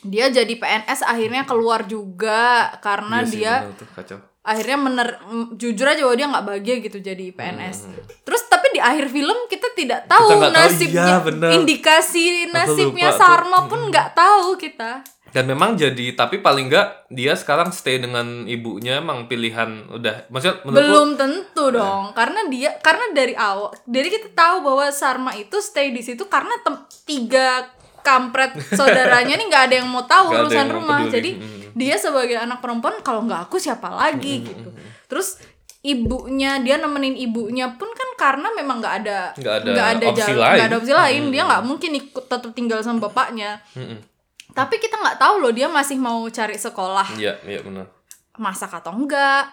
[0.03, 4.17] Dia jadi PNS akhirnya keluar juga karena Iya sih, dia bener tuh, kacau.
[4.41, 5.07] akhirnya mener
[5.53, 7.77] jujur aja bahwa dia nggak bahagia gitu jadi PNS.
[7.84, 7.95] Hmm.
[8.21, 11.49] Terus tapi di akhir film kita tidak tahu Kita nggak tahu, nasibnya, iya, bener.
[11.55, 13.17] indikasi nasibnya tuh.
[13.17, 15.01] Sarma pun nggak tahu kita.
[15.34, 20.29] Dan memang jadi, tapi paling enggak dia sekarang stay dengan ibunya emang pilihan udah.
[20.29, 25.57] Menurutku Belum tentu dong, karena dia karena dari awal, dari kita tahu bahwa Sarma itu
[25.59, 27.65] stay di situ karena tem- tiga
[27.99, 30.97] kampret saudaranya nih nggak ada yang mau tahu ada urusan mau rumah.
[31.01, 31.11] peduli.
[31.11, 31.61] Jadi Hmm.
[31.73, 34.69] dia sebagai anak perempuan kalau nggak aku siapa lagi gitu.
[35.07, 35.41] Terus
[35.81, 40.21] ibunya dia nemenin ibunya pun kan karena memang nggak ada Nggak ada nggak ada opsi
[40.23, 40.53] jalan- lain.
[40.53, 41.23] nggak ada opsi lain.
[41.27, 43.59] Dia nggak mungkin ikut tetap tinggal sama bapaknya.
[43.73, 44.12] Mm-mm.
[44.53, 47.17] Tapi kita nggak tahu loh dia masih mau cari sekolah.
[47.17, 47.89] Iya, iya benar.
[48.33, 49.45] masak atau enggak?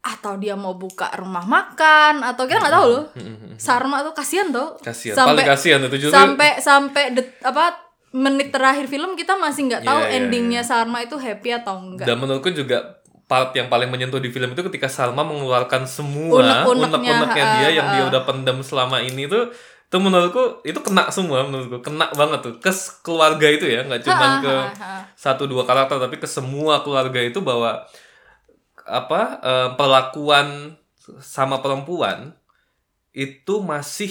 [0.00, 2.22] Atau dia mau buka rumah makan?
[2.22, 3.04] Atau kita nggak tahu loh.
[3.56, 5.14] Sarma tuh kasihan tuh Kasihan.
[5.14, 7.74] sampai Paling kasihan itu sampai sampai det- apa
[8.10, 12.06] menit terakhir film kita masih nggak tahu Iya, iya, endingnya Sarma itu happy atau enggak.
[12.06, 17.26] Dan menurutku juga part yang paling menyentuh di film itu ketika Salma mengeluarkan semua Unek-uneknya,
[17.26, 19.50] unek-uneknya ha, dia yang dia udah pendam selama ini tuh
[19.86, 21.78] itu menurutku itu kena semua menurutku.
[21.78, 22.54] Kena banget tuh.
[22.58, 22.74] Ke
[23.06, 24.54] keluarga itu ya nggak cuma ke
[25.14, 27.86] satu dua karakter tapi ke semua keluarga itu bahwa
[28.86, 30.74] apa eh, perlakuan
[31.22, 32.34] sama perempuan
[33.14, 34.10] itu masih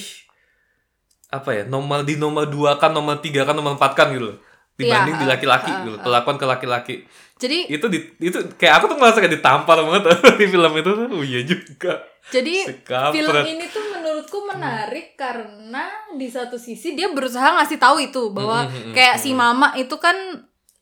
[1.28, 4.38] apa ya nomor di nomor dua kan nomor tiga kan nomor empat kan gitu loh.
[4.76, 6.95] Dibanding Iya, di laki-laki uh, gitu, perlakuan ke laki-laki.
[7.36, 10.03] Jadi Itu di, itu kayak aku tuh ngerasa kayak ditampar banget
[10.39, 10.91] di film itu.
[11.11, 11.99] Oh iya juga.
[12.31, 18.33] Jadi film ini tuh menurutku menarik karena di satu sisi dia berusaha ngasih tahu itu
[18.33, 20.15] bahwa Mm-mm, kayak si mama itu kan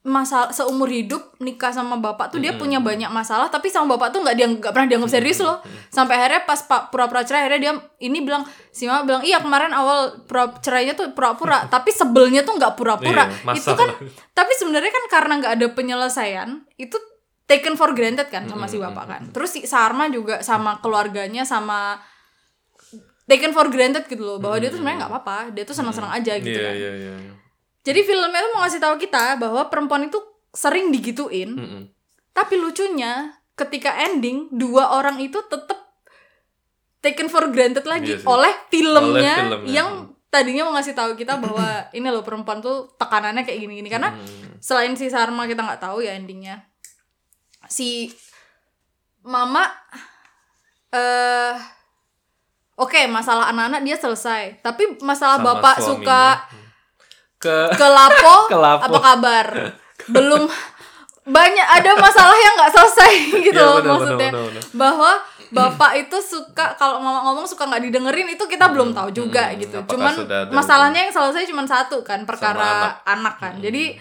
[0.03, 4.19] masalah seumur hidup nikah sama bapak tuh dia punya banyak masalah tapi sama bapak tuh
[4.19, 5.63] nggak dia nggak pernah dianggap serius loh.
[5.87, 7.73] Sampai akhirnya pas pak pura-pura cerai akhirnya dia
[8.03, 8.43] ini bilang
[8.75, 13.31] si mama bilang iya kemarin awal pura cerainya tuh pura-pura tapi sebelnya tuh nggak pura-pura.
[13.31, 13.95] Iya, itu kan
[14.35, 16.99] tapi sebenarnya kan karena nggak ada penyelesaian itu
[17.47, 19.21] taken for granted kan sama si bapak kan.
[19.31, 21.95] Terus si Sarma juga sama keluarganya sama
[23.23, 26.35] taken for granted gitu loh bahwa dia tuh sebenarnya nggak apa-apa dia tuh senang-senang aja
[26.43, 26.75] gitu Iya kan.
[26.75, 27.13] iya iya.
[27.23, 27.33] iya.
[27.83, 30.19] Jadi filmnya tuh mau ngasih tahu kita bahwa perempuan itu
[30.49, 31.81] sering digituin Mm-mm.
[32.31, 35.79] tapi lucunya ketika ending dua orang itu tetap
[36.99, 39.69] taken for granted lagi Iya oleh filmnya, Oleh filmnya.
[39.69, 39.89] yang
[40.27, 41.61] tadinya mau ngasih tahu kita bahwa
[41.97, 44.55] ini loh perempuan tuh tekanannya kayak gini-gini karena Hmm.
[44.59, 46.63] selain si Sarma kita nggak tahu ya endingnya
[47.65, 48.07] si
[49.21, 49.67] mama
[50.89, 51.55] eh
[52.75, 55.87] oke masalah anak-anak dia selesai tapi masalah Sama bapak suaminya.
[55.89, 56.23] suka
[57.43, 58.87] ke ke lapo, Ke lapo.
[58.87, 59.45] apa kabar?
[60.07, 60.47] Belum.
[61.23, 63.11] Banyak ada masalah yang nggak selesai
[63.47, 64.29] gitu Iya, loh benar, maksudnya.
[64.29, 64.63] benar, benar, benar.
[64.73, 65.11] bahwa
[65.49, 69.57] bapak itu suka kalau mama ngomong suka nggak didengerin itu kita belum tahu juga hmm,
[69.61, 69.77] gitu.
[69.85, 70.17] cuman
[70.49, 73.05] masalahnya yang selesai cuma satu kan perkara anak.
[73.05, 73.35] anak.
[73.37, 73.53] kan.
[73.59, 73.93] Jadi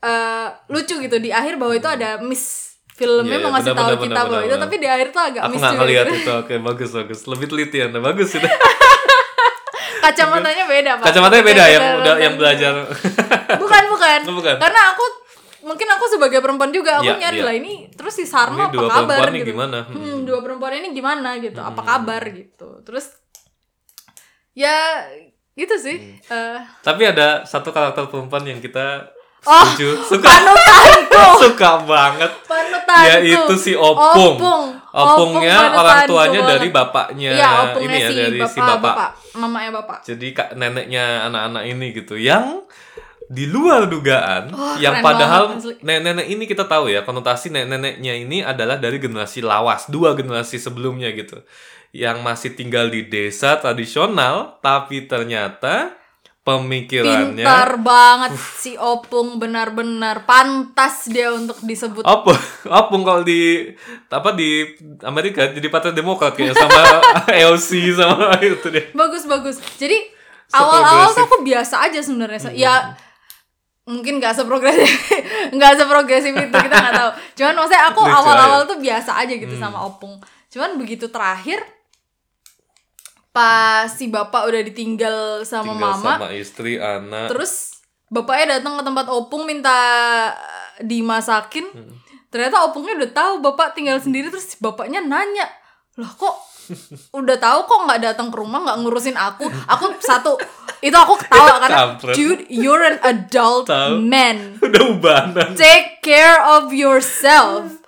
[0.00, 4.20] eh, lucu gitu di akhir bahwa itu ada miss filmnya Iya, mau ngasih tahu kita
[4.22, 6.20] bahwa itu tapi di akhir tuh agak aku miss nggak juga ngeliat gitu.
[6.20, 6.32] itu.
[6.36, 7.20] Oke bagus bagus.
[7.26, 7.98] Lebih teliti anda.
[7.98, 8.44] Bagus itu
[10.02, 11.04] kacamatanya beda pak.
[11.06, 12.72] Kacamatanya beda yang Kacamata- udah yang belajar.
[13.56, 14.20] Bukan bukan.
[14.26, 14.56] Oh, bukan.
[14.56, 15.04] karena aku
[15.60, 17.44] mungkin aku sebagai perempuan juga aku Iya, nyari iya.
[17.44, 19.46] lah ini terus si Sarma Ini apa dua kabar gitu.
[19.46, 19.78] gimana?
[19.84, 22.80] hmm, dua perempuan ini gimana gitu apa kabar gitu.
[22.80, 23.12] Terus
[24.52, 25.04] ya
[25.52, 26.16] gitu sih.
[26.22, 29.88] Eh, tapi ada satu karakter perempuan yang kita Oh, setuju.
[30.04, 30.28] Suka.
[30.28, 31.24] panutanku.
[31.48, 32.30] Suka banget.
[32.44, 33.06] Panutanku.
[33.08, 34.36] Yaitu si Opung.
[34.36, 34.64] Opung.
[34.90, 37.30] Opungnya Opung orang tuanya dari bapaknya.
[37.32, 38.80] Iya opungnya ini ya si dari bapak, si bapak.
[38.82, 39.10] bapak.
[39.38, 39.98] mamanya bapak.
[40.04, 42.14] Jadi kak neneknya anak-anak ini gitu.
[42.20, 42.66] Yang
[43.30, 45.54] di luar dugaan Wah, yang padahal
[45.86, 51.14] nenek-nenek ini kita tahu ya konotasi nenek-neneknya ini adalah dari generasi lawas dua generasi sebelumnya
[51.14, 51.38] gitu.
[51.94, 55.99] Yang masih tinggal di desa tradisional tapi ternyata
[56.58, 57.46] pemikirannya.
[57.46, 60.26] Pintar banget si Opung benar-benar.
[60.26, 62.02] Pantas dia untuk disebut.
[62.02, 62.34] Apa?
[62.66, 63.70] Opung kalau di
[64.10, 64.66] apa di
[65.06, 66.80] Amerika jadi partai Demokrat kayak sama
[67.38, 68.90] AOC sama itu deh.
[68.96, 69.62] Bagus bagus.
[69.78, 70.10] Jadi
[70.50, 72.50] awal-awal tuh aku biasa aja sebenarnya.
[72.56, 72.98] Ya
[73.90, 74.86] mungkin nggak seprogresif
[75.56, 77.10] nggak seprogresif itu kita nggak tahu.
[77.38, 80.18] Cuman maksudnya aku awal-awal tuh biasa aja gitu sama opung.
[80.50, 81.62] Cuman begitu terakhir
[83.30, 87.30] pas si bapak udah ditinggal sama tinggal mama sama istri anak.
[87.30, 87.78] terus
[88.10, 89.78] bapaknya datang ke tempat opung minta
[90.34, 91.66] eh, dimasakin.
[91.70, 91.94] Hmm.
[92.30, 95.46] ternyata opungnya udah tahu bapak tinggal sendiri terus bapaknya nanya
[95.98, 96.50] lah kok
[97.18, 99.46] udah tahu kok nggak datang ke rumah nggak ngurusin aku?
[99.66, 100.38] Aku satu
[100.80, 101.82] itu aku ketawa karena
[102.16, 103.68] dude you're an adult
[104.00, 104.54] man.
[104.64, 105.52] Udah ubanan.
[105.58, 107.79] Take care of yourself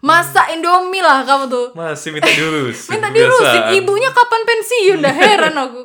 [0.00, 1.66] masak indomie lah kamu tuh.
[1.72, 3.44] Masih minta diurusin minta diurusin.
[3.46, 3.76] Kebiasaan.
[3.76, 4.98] ibunya kapan pensiun?
[4.98, 5.82] Dah heran aku.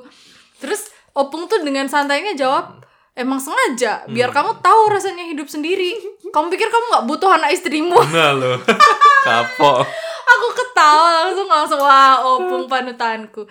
[0.57, 4.37] Terus opung tuh dengan santainya jawab emang sengaja biar Hmm.
[4.37, 5.95] kamu tahu rasanya hidup sendiri.
[6.25, 7.95] Kamu pikir kamu nggak butuh anak istrimu?
[8.07, 8.59] Nah lo
[9.27, 9.83] kapok.
[10.25, 13.45] Aku ketawa langsung langsung wah opung panutanku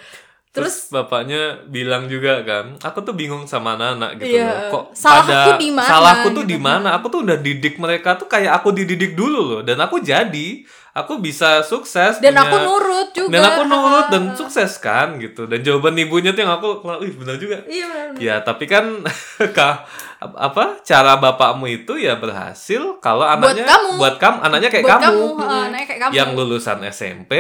[0.55, 4.47] terus, terus bapaknya bilang juga kan aku tuh bingung sama anak-anak gitu Iya.
[4.47, 6.49] loh kok Salahku pada di mana, salahku tuh gitu.
[6.49, 9.99] di mana aku tuh udah didik mereka tuh kayak aku dididik dulu loh dan aku
[9.99, 10.49] jadi
[10.93, 14.37] aku bisa sukses dan punya- aku nurut juga dan aku nurut dan Ah.
[14.37, 18.35] sukses kan gitu dan jawaban ibunya tuh yang aku wih benar juga iya benar Ya,
[18.41, 19.03] tapi kan
[19.59, 19.83] ka-
[20.23, 23.99] apa cara bapakmu itu ya berhasil kalau anaknya kamu.
[23.99, 25.19] buat kamu anaknya kayak Buat kamu.
[25.27, 26.13] kamu, ah, anaknya kayak kamu.
[26.15, 27.33] Yang lulusan SMP,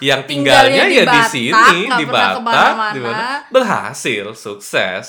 [0.00, 1.52] yang Tinggalnya tinggalnya di ya di Batak, sini
[1.84, 2.34] nggak di Batak,
[2.90, 5.06] di mana berhasil, sukses.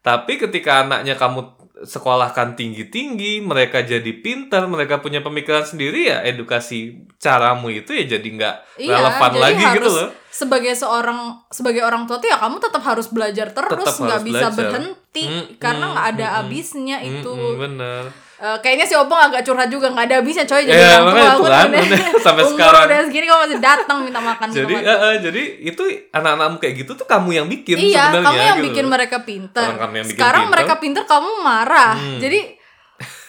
[0.00, 1.40] Tapi ketika anaknya kamu
[1.82, 8.28] sekolahkan tinggi-tinggi, mereka jadi pintar, mereka punya pemikiran sendiri ya edukasi caramu itu ya jadi
[8.28, 10.08] nggak relevan Iya, jadi lagi harus gitu loh.
[10.28, 11.18] sebagai seorang
[11.50, 14.54] sebagai orang tua tuh ya kamu tetap harus belajar terus nggak bisa belajar.
[14.54, 18.02] berhenti Mm, karena mm, nggak ada mm, habisnya itu Mm-mm, bener.
[18.42, 21.30] Eh, kayaknya si Opong agak curhat juga nggak ada habisnya coy jadi Iya, orang tua
[21.30, 21.68] aku kan,
[22.26, 22.84] sampai sekarang.
[22.84, 26.92] udah segini kamu masih datang minta makan Jadi eh, eh, jadi itu anak-anakmu kayak gitu
[26.92, 30.04] tuh kamu yang bikin iya sebenarnya kamu yang gitu bikin mereka pintar Orang kamu yang
[30.04, 30.54] bikin sekarang pintar.
[30.58, 32.18] mereka pintar kamu marah Hmm.
[32.18, 32.40] jadi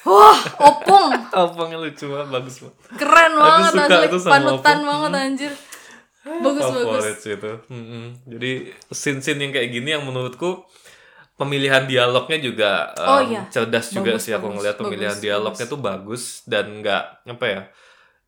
[0.04, 1.08] wah Opung
[1.46, 2.76] Opongnya lucu banget, bagus banget.
[2.96, 4.90] keren banget asli panutan Opung.
[4.90, 5.52] banget anjir
[6.26, 6.66] bagus bagus
[6.98, 7.52] Favorit sih itu.
[7.68, 8.06] Mm-mm.
[8.26, 8.52] Jadi
[8.90, 10.66] scene-scene yang kayak gini yang menurutku
[11.34, 13.42] pemilihan dialognya juga Oh, em, iya.
[13.48, 17.46] cerdas juga Bagus, sih aku bagus, ngeliat pemilihan bagus, dialognya tuh bagus dan nggak apa
[17.46, 17.62] ya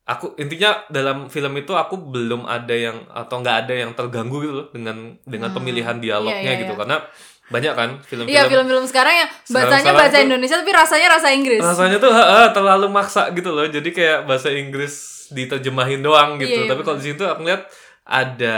[0.03, 4.53] aku intinya dalam film itu aku belum ada yang atau nggak ada yang terganggu gitu
[4.55, 6.79] loh dengan dengan pemilihan dialognya Iya, iya, gitu iya.
[6.79, 6.97] karena
[7.45, 11.61] banyak kan film-film Iya film-film sekarang yang bahasanya sekarang bahasa Indonesia tapi rasanya rasa Inggris.
[11.61, 14.93] rasanya tuh ha-ha, terlalu maksa gitu loh jadi kayak bahasa Inggris
[15.29, 17.65] diterjemahin doang gitu Iya, iya, tapi kalau di situ aku lihat
[18.05, 18.57] ada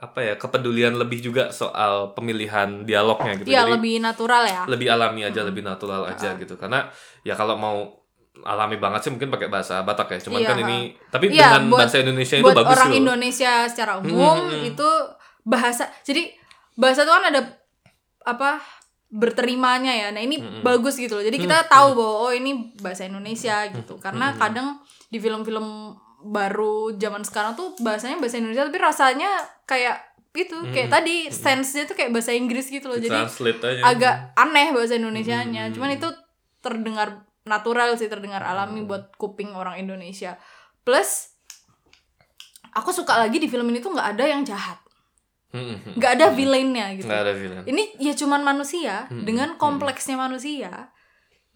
[0.00, 3.52] apa ya kepedulian lebih juga soal pemilihan dialognya gitu.
[3.52, 4.62] Iya lebih natural ya.
[4.64, 6.56] lebih alami aja lebih natural aja gitu.
[6.56, 6.88] Karena
[7.20, 8.00] ya kalau mau
[8.48, 10.20] alami banget sih mungkin pakai bahasa Batak ya.
[10.24, 10.78] Cuman Iya, kan ini
[11.12, 12.88] tapi Iya, dengan buat- bahasa Indonesia itu buat bagus orang loh.
[12.88, 14.88] Hmm, Indonesia secara umum itu
[15.44, 16.32] bahasa jadi
[16.72, 17.40] bahasa itu kan ada
[18.24, 18.56] apa
[19.08, 20.08] berterimanya ya.
[20.08, 21.24] Nah ini Hmm, bagus gitu loh.
[21.24, 24.00] Jadi kita tahu bahwa oh ini bahasa Indonesia gitu.
[24.00, 24.66] Karena Hmm, kadang
[25.08, 29.30] di film-film baru zaman sekarang tuh bahasanya bahasa Indonesia tapi rasanya
[29.64, 30.02] kayak
[30.34, 32.98] itu Hmm, kayak tadi sense-nya tuh kayak bahasa Inggris gitu loh.
[33.00, 33.10] Jadi
[33.64, 33.82] aja.
[33.82, 36.08] agak aneh bahasa Hmm, Indonesianya cuman itu
[36.58, 40.36] terdengar natural sih terdengar alami buat kuping orang Indonesia.
[40.84, 41.32] Plus
[42.76, 44.78] aku suka lagi di film ini tuh nggak ada yang jahat.
[45.48, 45.94] Hmm, hmm, hmm.
[45.96, 47.08] nggak ada villainnya gitu.
[47.08, 47.64] Ada villain.
[47.64, 49.08] Ini ya cuman manusia.
[49.08, 50.92] Hmm, dengan kompleksnya manusia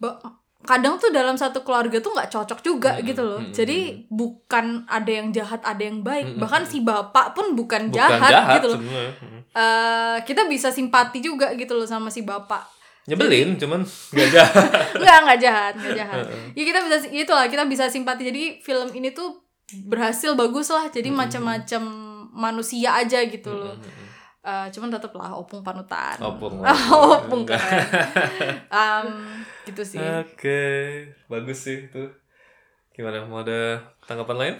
[0.01, 0.19] Ba-
[0.63, 3.39] kadang tuh dalam satu keluarga tuh nggak cocok juga Hmm, gitu loh.
[3.39, 6.35] Hmm, jadi bukan ada yang jahat ada yang baik.
[6.35, 8.79] Hmm, bahkan si bapak pun bukan, bukan jahat, jahat, gitu loh.
[8.79, 9.13] sebenarnya.
[9.19, 9.39] Hmm.
[9.53, 12.63] Eh, kita bisa simpati juga gitu loh sama si bapak.
[13.03, 14.71] Nyebelin cuman nggak jahat.
[15.03, 16.23] Nggak nggak jahat nggak jahat.
[16.55, 18.23] Ya kita bisa itulah kita bisa simpati.
[18.31, 19.43] Jadi film ini tuh
[19.83, 20.87] berhasil bagus lah.
[20.87, 21.83] Jadi macam-macam
[22.31, 23.75] manusia aja gitu loh
[24.43, 26.59] Eh, cuman tetep lah opung panutan Opung.
[27.15, 27.63] opung kan
[28.67, 29.07] Em,
[29.63, 30.59] gitu sih Oke,
[31.25, 32.03] bagus sih itu.
[32.91, 33.23] Gimana?
[33.23, 34.55] Mau ada tanggapan lain?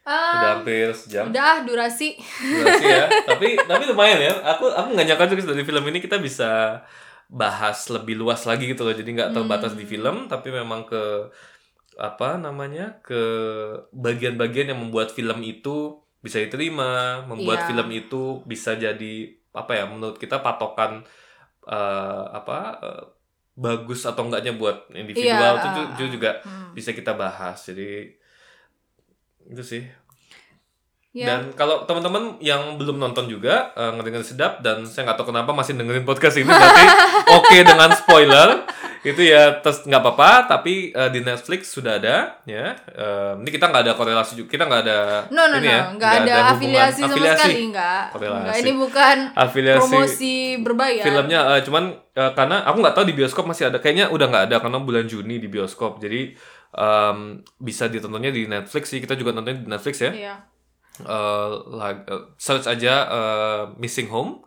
[0.00, 1.28] Em, Udah hampir sejam.
[1.28, 3.04] udah ah, durasi Durasi ya.
[3.28, 4.32] tapi tapi lumayan ya.
[4.56, 6.80] Aku aku nggak nyangka juga dari film ini kita bisa
[7.26, 8.94] bahas lebih luas lagi gitu loh.
[8.94, 11.02] Jadi nggak terbatas di film, tapi memang ke
[11.96, 13.18] apa namanya ke
[13.90, 16.90] bagian-bagian yang membuat film itu bisa diterima,
[17.24, 17.66] membuat Iya.
[17.68, 19.14] film itu bisa jadi
[19.52, 21.06] apa ya menurut kita patokan
[21.64, 23.04] eh, apa eh,
[23.54, 26.70] bagus atau enggaknya buat individual Iya, itu ju- juga Hmm.
[26.72, 27.62] bisa kita bahas.
[27.62, 28.12] Jadi
[29.46, 29.82] itu sih.
[31.10, 35.32] ya Dan kalau teman-teman yang belum nonton juga eh, ngedengerin sedap dan saya nggak tahu
[35.32, 36.84] kenapa masih dengerin podcast ini berarti
[37.40, 38.48] oke dengan spoiler
[39.02, 42.72] itu ya tes nggak apa-apa tapi eh, di Netflix sudah ada ya.
[42.88, 45.80] Eh, ini kita nggak ada korelasi juga kita nggak ada no no ini no ya
[45.92, 47.36] nggak ada hubungan- afiliasi sama afiliasi.
[47.36, 51.04] sekali nggak ini bukan afiliasi promosi berbayar.
[51.04, 54.44] filmnya eh, cuman eh, karena aku nggak tahu di bioskop masih ada kayaknya udah nggak
[54.48, 55.98] ada karena bulan Juni di bioskop.
[55.98, 56.32] Jadi
[56.72, 57.18] em,
[57.56, 60.12] bisa ditontonnya di Netflix sih kita juga nontonnya di Netflix ya.
[60.12, 60.34] Iya.
[60.96, 64.40] eh lag- eh, search aja eh, missing home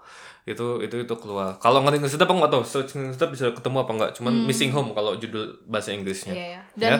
[0.49, 3.91] itu itu itu keluar kalau nggak sedap aku nggak tahu search sedap bisa ketemu apa
[3.93, 6.39] nggak cuman missing home kalau judul bahasa Inggrisnya Hmm.
[6.39, 6.61] Iya ya.
[6.73, 6.91] Dan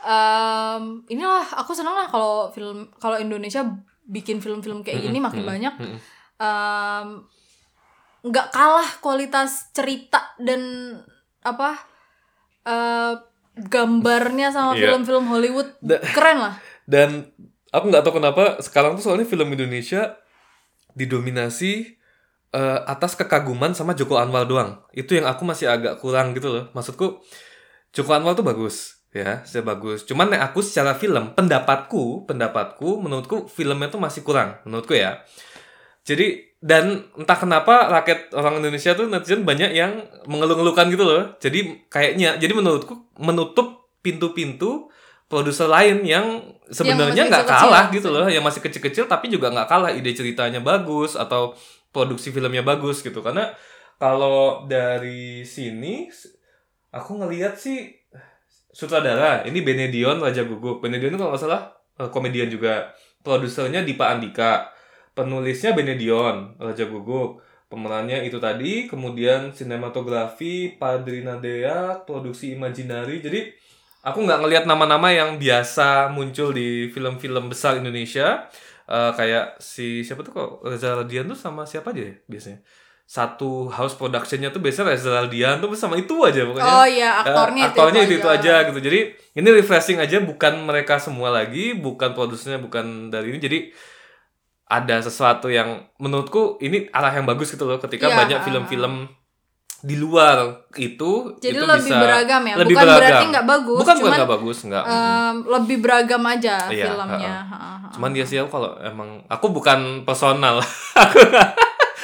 [0.00, 3.66] em, inilah aku senang lah kalau film kalau Indonesia
[4.04, 5.74] bikin film-film kayak gini makin banyak.
[5.74, 5.98] mm-mm.
[6.38, 7.08] Em,
[8.20, 10.60] nggak kalah kualitas cerita dan
[11.40, 11.76] apa
[12.62, 13.14] eh,
[13.58, 14.88] gambarnya sama Iya.
[14.88, 16.54] film-film Hollywood Da- keren lah.
[16.84, 17.26] dan
[17.68, 20.14] aku nggak tahu kenapa sekarang tuh soalnya film Indonesia
[20.94, 21.97] didominasi
[22.54, 24.84] eh, atas kekaguman sama Joko Anwar doang.
[24.94, 26.64] Itu yang aku masih agak kurang gitu loh.
[26.72, 27.20] Maksudku
[27.92, 30.04] Joko Anwar tuh bagus ya saya bagus.
[30.04, 35.24] Cuman nek aku secara film pendapatku pendapatku menurutku filmnya tuh masih kurang menurutku ya.
[36.04, 41.22] Jadi dan entah kenapa rakyat orang Indonesia tuh netizen banyak yang mengeluh-ngeluhkan gitu loh.
[41.38, 44.90] Jadi kayaknya jadi menurutku menutup pintu-pintu
[45.28, 46.40] produser lain yang
[46.72, 48.26] sebenarnya nggak kalah gitu loh.
[48.26, 49.90] Yang masih kecil-kecil tapi juga nggak kalah.
[49.94, 51.54] Ide ceritanya bagus atau
[51.90, 53.20] produksi filmnya bagus gitu.
[53.20, 53.52] Karena
[53.98, 56.08] kalau dari sini
[56.94, 57.92] aku ngelihat sih
[58.70, 61.62] sutradara ini Benedion Raja Guguk Benedion itu kalau nggak salah
[62.00, 62.94] eh, komedian juga.
[63.18, 64.70] Produsernya Dipa Andika
[65.18, 73.50] penulisnya Benedion Raja Guguk pemerannya itu tadi kemudian sinematografi Padrina Dea produksi Imaginary jadi
[74.06, 78.46] aku nggak ngelihat nama-nama yang biasa muncul di film-film besar Indonesia
[78.88, 80.50] Eh, kayak si siapa tuh kok?
[80.64, 82.64] Reza Radian tuh sama siapa aja ya biasanya?
[83.04, 86.72] Satu house productionnya tuh biasanya Reza Radian tuh sama itu aja pokoknya.
[86.72, 88.54] Oh iya, Eh, aktornya itu, aktornya itu, itu aja.
[88.64, 88.80] gitu.
[88.80, 88.98] Jadi
[89.36, 93.40] ini refreshing aja bukan mereka semua lagi bukan produsernya bukan dari ini.
[93.40, 93.58] Jadi
[94.68, 98.94] ada sesuatu yang menurutku ini arah yang bagus gitu loh ketika Iya, banyak ah, film-film
[99.80, 100.36] di luar
[100.74, 102.54] itu Jadi itu lebih bisa beragam ya.
[102.56, 102.98] lebih bukan beragam.
[102.98, 107.34] berarti nggak bagus, bukan bukan cuman nggak bagus nggak em, lebih beragam aja Iya, filmnya.
[107.40, 107.58] ha-ha.
[107.78, 107.88] Ha-ha.
[107.90, 110.58] cuman dia sih aku kalau emang aku bukan personal
[110.98, 111.18] aku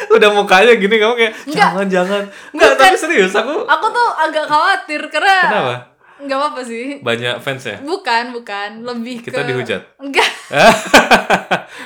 [0.06, 1.58] Udah mukanya gini kamu kayak Enggak.
[1.64, 2.22] jangan jangan.
[2.50, 2.70] Bukan.
[2.76, 3.62] tapi serius aku.
[3.64, 5.74] Aku tuh agak khawatir karena Kenapa?
[6.24, 6.98] Nggak apa-apa sih.
[6.98, 7.76] Banyak fans ya?
[7.78, 8.68] Bukan, bukan.
[8.80, 9.82] Lebih Kita ke dihujat?
[9.98, 10.30] Enggak.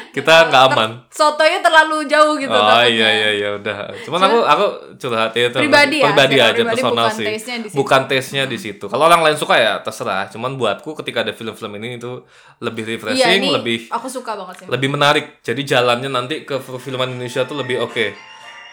[0.09, 0.91] Kita nggak aman.
[1.09, 2.89] Sotonya terlalu jauh gitu Oh takutnya.
[2.89, 3.77] iya iya iya udah.
[4.03, 4.65] Cuman aku aku
[4.97, 7.27] curhat ya itu Pribadi ya, pribadi aja pribadi personal bukan sih.
[7.29, 7.77] taste-nya di situ.
[7.77, 8.85] Bukan taste-nya di situ.
[8.87, 10.27] Kalau orang lain suka ya terserah.
[10.29, 12.23] Cuman buatku ketika ada film-film ini itu
[12.59, 14.67] lebih Iya, refreshing, ini lebih aku suka banget sih.
[14.67, 15.39] lebih menarik.
[15.41, 18.07] Jadi jalannya nanti ke filman Indonesia tuh lebih oke.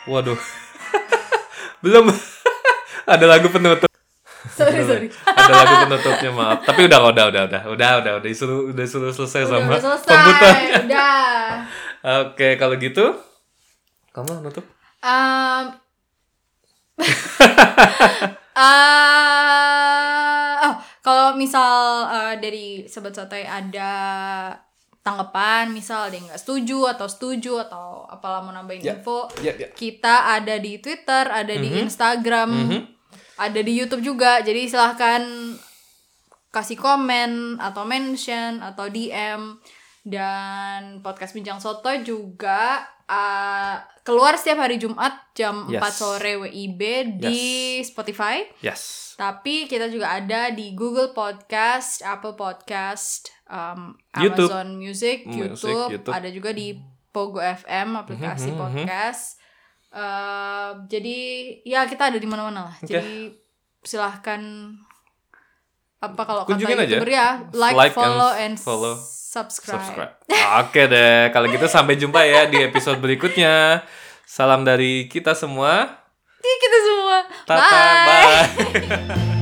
[0.08, 0.38] Waduh.
[1.84, 2.10] Belum
[3.14, 3.90] ada lagu penutup.
[4.58, 5.08] sorry, sorry.
[5.26, 6.58] ada lagu penutupnya maaf.
[6.62, 9.80] Tapi udah udah udah udah udah udah udah disuruh udah suruh selesai Udah, sama udah
[9.82, 10.08] selesai.
[10.08, 10.76] komputernya.
[10.82, 11.46] Udah.
[12.24, 13.04] Oke, kalau gitu
[14.12, 14.64] kamu nutup.
[15.02, 15.64] Um,
[18.56, 23.92] eh, oh, kalau misal eh, dari sobat sotoy ada
[25.02, 28.94] tanggapan, misal ada yang nggak setuju atau setuju atau apalah mau nambahin Ya.
[28.96, 29.70] info, Ya, ya.
[29.70, 32.50] kita ada di Twitter, ada di Instagram,
[33.38, 34.40] ada di YouTube juga.
[34.40, 35.22] Jadi silahkan
[36.50, 39.60] kasih komen atau mention atau DM
[40.06, 43.76] dan podcast bincang soto juga uh,
[44.06, 45.82] keluar setiap hari Jumat jam Yes.
[45.82, 46.82] 4 sore WIB
[47.20, 47.42] di
[47.82, 48.46] Spotify.
[48.62, 49.14] Yes.
[49.18, 54.48] Tapi kita juga ada di Google Podcast, Apple Podcast, um, YouTube.
[54.48, 56.14] Amazon Music, Music, YouTube, YouTube.
[56.14, 56.76] ada juga di
[57.10, 58.60] Pogo FM aplikasi Mhm, mhm.
[58.60, 59.40] podcast.
[59.96, 61.20] Uh, jadi
[61.64, 62.76] ya kita ada di mana-mana lah.
[62.84, 62.92] Oke.
[62.92, 63.32] Jadi
[63.80, 64.42] silahkan
[66.04, 67.00] apa kalau kata Kunjungin aja.
[67.00, 69.80] youtuber ya like, Like and follow and, follow, subscribe.
[69.80, 70.12] Subscribe.
[70.68, 73.88] Oke deh, kalau gitu sampai jumpa ya di episode berikutnya.
[74.28, 76.04] Salam dari kita semua.
[76.44, 77.18] Kita semua.
[77.48, 78.26] Tata, Bye.
[78.52, 79.32] bye.